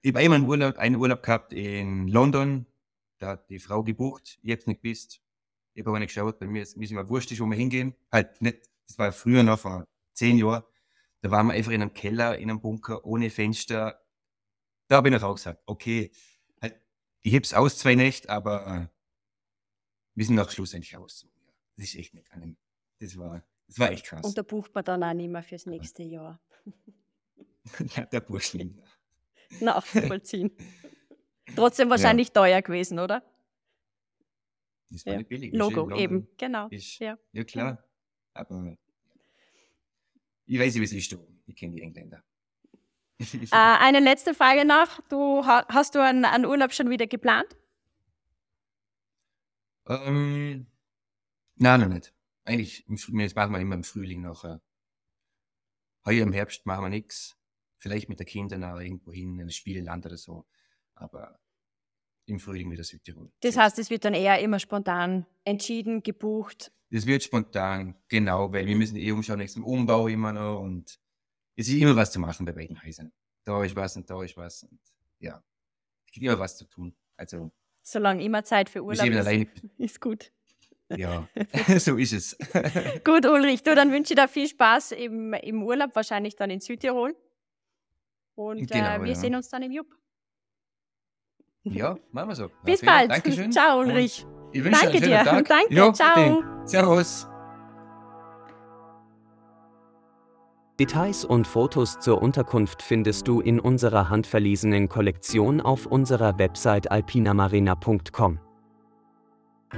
Ich 0.00 0.10
habe 0.10 0.20
einmal 0.20 0.38
einen 0.38 0.48
Urlaub, 0.48 0.78
einen 0.78 0.96
Urlaub 0.96 1.22
gehabt 1.22 1.52
in 1.52 2.08
London. 2.08 2.66
Da 3.18 3.28
hat 3.28 3.50
die 3.50 3.58
Frau 3.58 3.82
gebucht. 3.82 4.38
Ich 4.42 4.50
habe 4.52 4.60
es 4.60 4.66
nicht 4.66 4.82
gewusst. 4.82 5.20
Ich 5.74 5.82
habe 5.82 5.90
aber 5.90 5.98
nicht 5.98 6.14
geschaut. 6.14 6.38
Bei 6.38 6.46
mir 6.46 6.62
ist 6.62 6.76
mir 6.76 6.84
ist 6.84 6.92
immer 6.92 7.08
wurscht, 7.08 7.38
wo 7.38 7.46
wir 7.46 7.56
hingehen. 7.56 7.94
Halt 8.10 8.40
nicht, 8.40 8.70
das 8.86 8.98
war 8.98 9.12
früher 9.12 9.42
noch 9.42 9.58
vor 9.58 9.84
zehn 10.14 10.38
Jahren. 10.38 10.64
Da 11.22 11.30
waren 11.30 11.46
wir 11.48 11.54
einfach 11.54 11.72
in 11.72 11.82
einem 11.82 11.92
Keller, 11.94 12.38
in 12.38 12.50
einem 12.50 12.60
Bunker, 12.60 13.04
ohne 13.04 13.30
Fenster. 13.30 14.00
Da 14.88 14.96
habe 14.96 15.08
ich 15.08 15.14
noch 15.14 15.22
auch 15.22 15.34
gesagt, 15.34 15.62
okay, 15.66 16.10
halt, 16.62 16.80
ich 17.22 17.32
heb's 17.32 17.52
aus 17.54 17.78
zwei 17.78 17.94
Nächte, 17.94 18.28
aber 18.30 18.66
äh, 18.66 18.88
wir 20.14 20.24
sind 20.24 20.36
nach 20.36 20.50
schlussendlich 20.50 20.96
aus. 20.96 21.22
Ja. 21.22 21.52
Das 21.76 21.86
ist 21.86 21.94
echt 21.96 22.14
nicht 22.14 22.30
angenehm. 22.32 22.56
Das 23.00 23.16
war, 23.18 23.42
das 23.66 23.78
war 23.78 23.90
echt 23.90 24.06
krass. 24.06 24.24
Und 24.24 24.38
da 24.38 24.42
bucht 24.42 24.74
man 24.74 24.84
dann 24.84 25.02
auch 25.02 25.12
nicht 25.14 25.28
mehr 25.30 25.42
fürs 25.42 25.66
nächste 25.66 26.02
Jahr 26.02 26.40
Ja, 27.96 28.06
der 28.06 28.20
Burschen. 28.20 28.80
nachzuvollziehen. 29.60 30.56
Trotzdem 31.54 31.90
wahrscheinlich 31.90 32.32
teuer 32.32 32.62
gewesen, 32.62 32.98
oder? 32.98 33.22
Das 34.90 35.04
war 35.04 35.12
Ja. 35.14 35.18
nicht 35.18 35.28
billig. 35.28 35.52
Logo, 35.52 35.80
London. 35.80 35.98
eben, 35.98 36.28
genau. 36.36 36.68
Ist, 36.68 36.98
Ja. 37.00 37.18
ja. 37.32 37.44
klar. 37.44 37.82
Aber 38.34 38.76
ich 40.46 40.58
weiß 40.58 40.74
nicht, 40.74 40.80
wie 40.80 40.84
es 40.84 40.92
ist. 40.92 41.12
du. 41.12 41.18
Ich 41.46 41.56
kenne 41.56 41.74
die 41.74 41.82
Engländer. 41.82 42.22
Äh, 43.18 43.48
eine 43.50 44.00
letzte 44.00 44.34
Frage 44.34 44.64
noch. 44.66 45.00
Du, 45.08 45.44
ha- 45.46 45.66
hast 45.68 45.94
du 45.94 46.02
einen, 46.02 46.24
einen 46.26 46.44
Urlaub 46.44 46.72
schon 46.74 46.90
wieder 46.90 47.06
geplant? 47.06 47.56
ähm, 49.88 50.66
nein, 51.56 51.80
noch 51.80 51.88
nicht. 51.88 52.12
Eigentlich, 52.44 52.86
im 52.88 52.96
das 52.96 53.34
machen 53.34 53.52
wir 53.52 53.60
immer 53.60 53.74
im 53.74 53.84
Frühling 53.84 54.20
nachher. 54.22 54.60
Heuer 56.04 56.22
im 56.22 56.32
Herbst 56.32 56.66
machen 56.66 56.84
wir 56.84 56.88
nichts. 56.90 57.36
Vielleicht 57.78 58.08
mit 58.08 58.20
den 58.20 58.26
Kindern 58.26 58.64
auch 58.64 58.78
irgendwo 58.78 59.12
hin, 59.12 59.34
in 59.38 59.46
ein 59.46 59.50
Spieleland 59.50 60.06
oder 60.06 60.16
so. 60.16 60.46
Aber 60.94 61.38
im 62.26 62.40
Frühling 62.40 62.70
wieder 62.70 62.84
Südtirol. 62.84 63.30
Das 63.40 63.56
heißt, 63.56 63.78
es 63.78 63.90
wird 63.90 64.04
dann 64.04 64.14
eher 64.14 64.38
immer 64.40 64.58
spontan 64.58 65.26
entschieden, 65.44 66.02
gebucht. 66.02 66.72
Das 66.90 67.06
wird 67.06 67.22
spontan, 67.22 67.96
genau, 68.08 68.52
weil 68.52 68.66
wir 68.66 68.76
müssen 68.76 68.96
eh 68.96 69.10
umschauen, 69.12 69.38
nächsten 69.38 69.62
Umbau 69.62 70.08
immer 70.08 70.32
noch 70.32 70.60
und 70.60 70.98
es 71.56 71.68
ist 71.68 71.74
immer 71.74 71.96
was 71.96 72.12
zu 72.12 72.20
machen 72.20 72.44
bei 72.46 72.52
beiden 72.52 72.82
Häusern. 72.82 73.12
Da 73.44 73.62
ist 73.64 73.74
was 73.74 73.96
und 73.96 74.08
da 74.10 74.22
ist 74.22 74.36
was 74.36 74.64
und 74.64 74.78
ja, 75.20 75.42
es 76.06 76.12
gibt 76.12 76.24
immer 76.26 76.38
was 76.38 76.56
zu 76.56 76.64
tun. 76.66 76.94
Also, 77.16 77.50
Solange 77.82 78.22
immer 78.24 78.42
Zeit 78.44 78.68
für 78.68 78.82
Urlaub 78.82 79.06
ist, 79.06 79.16
alleine, 79.16 79.46
ist 79.78 80.00
gut. 80.00 80.32
ja, 80.90 81.28
so 81.78 81.96
ist 81.96 82.12
es. 82.12 82.36
Gut, 83.04 83.24
Ulrich, 83.26 83.62
du, 83.62 83.74
dann 83.74 83.92
wünsche 83.92 84.12
ich 84.14 84.18
dir 84.20 84.28
viel 84.28 84.48
Spaß 84.48 84.92
im, 84.92 85.32
im 85.32 85.62
Urlaub, 85.62 85.94
wahrscheinlich 85.94 86.36
dann 86.36 86.50
in 86.50 86.60
Südtirol. 86.60 87.16
Und 88.34 88.62
äh, 88.62 88.66
Genau, 88.66 89.00
wir 89.00 89.08
ja. 89.08 89.14
sehen 89.14 89.34
uns 89.34 89.48
dann 89.48 89.62
im 89.62 89.72
Jupp. 89.72 89.96
Ja, 91.72 91.96
machen 92.12 92.28
wir 92.28 92.34
so. 92.34 92.48
Bis 92.64 92.82
Raffaella, 92.82 92.98
bald. 93.08 93.10
Dankeschön. 93.12 93.52
Ciao, 93.52 93.80
Und 93.80 93.86
Ulrich. 93.88 94.26
Ich 94.52 94.64
wünsche 94.64 94.80
Danke 94.80 94.96
einen 94.96 95.04
schönen 95.04 95.24
dir. 95.24 95.30
Tag. 95.30 95.48
Danke, 95.48 95.74
Ja, 95.74 95.92
ciao. 95.92 96.14
bitte. 96.14 96.44
Servus. 96.64 97.28
Details 100.78 101.24
und 101.24 101.46
Fotos 101.46 101.98
zur 102.00 102.20
Unterkunft 102.20 102.82
findest 102.82 103.26
du 103.28 103.40
in 103.40 103.58
unserer 103.58 104.10
handverlesenen 104.10 104.88
Kollektion 104.90 105.60
auf 105.62 105.86
unserer 105.86 106.38
Website 106.38 106.90
alpinamarina.com. 106.90 108.38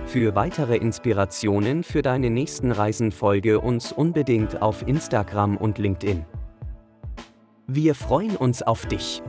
Für 0.06 0.34
weitere 0.34 0.76
Inspirationen 0.76 1.82
für 1.84 2.02
deine 2.02 2.30
nächsten 2.30 2.72
Reisen 2.72 3.12
folge 3.12 3.60
uns 3.60 3.92
unbedingt 3.92 4.60
auf 4.60 4.86
Instagram 4.86 5.56
und 5.56 5.78
LinkedIn. 5.78 6.24
Wir 7.66 7.94
freuen 7.94 8.36
uns 8.36 8.62
auf 8.62 8.86
dich. 8.86 9.22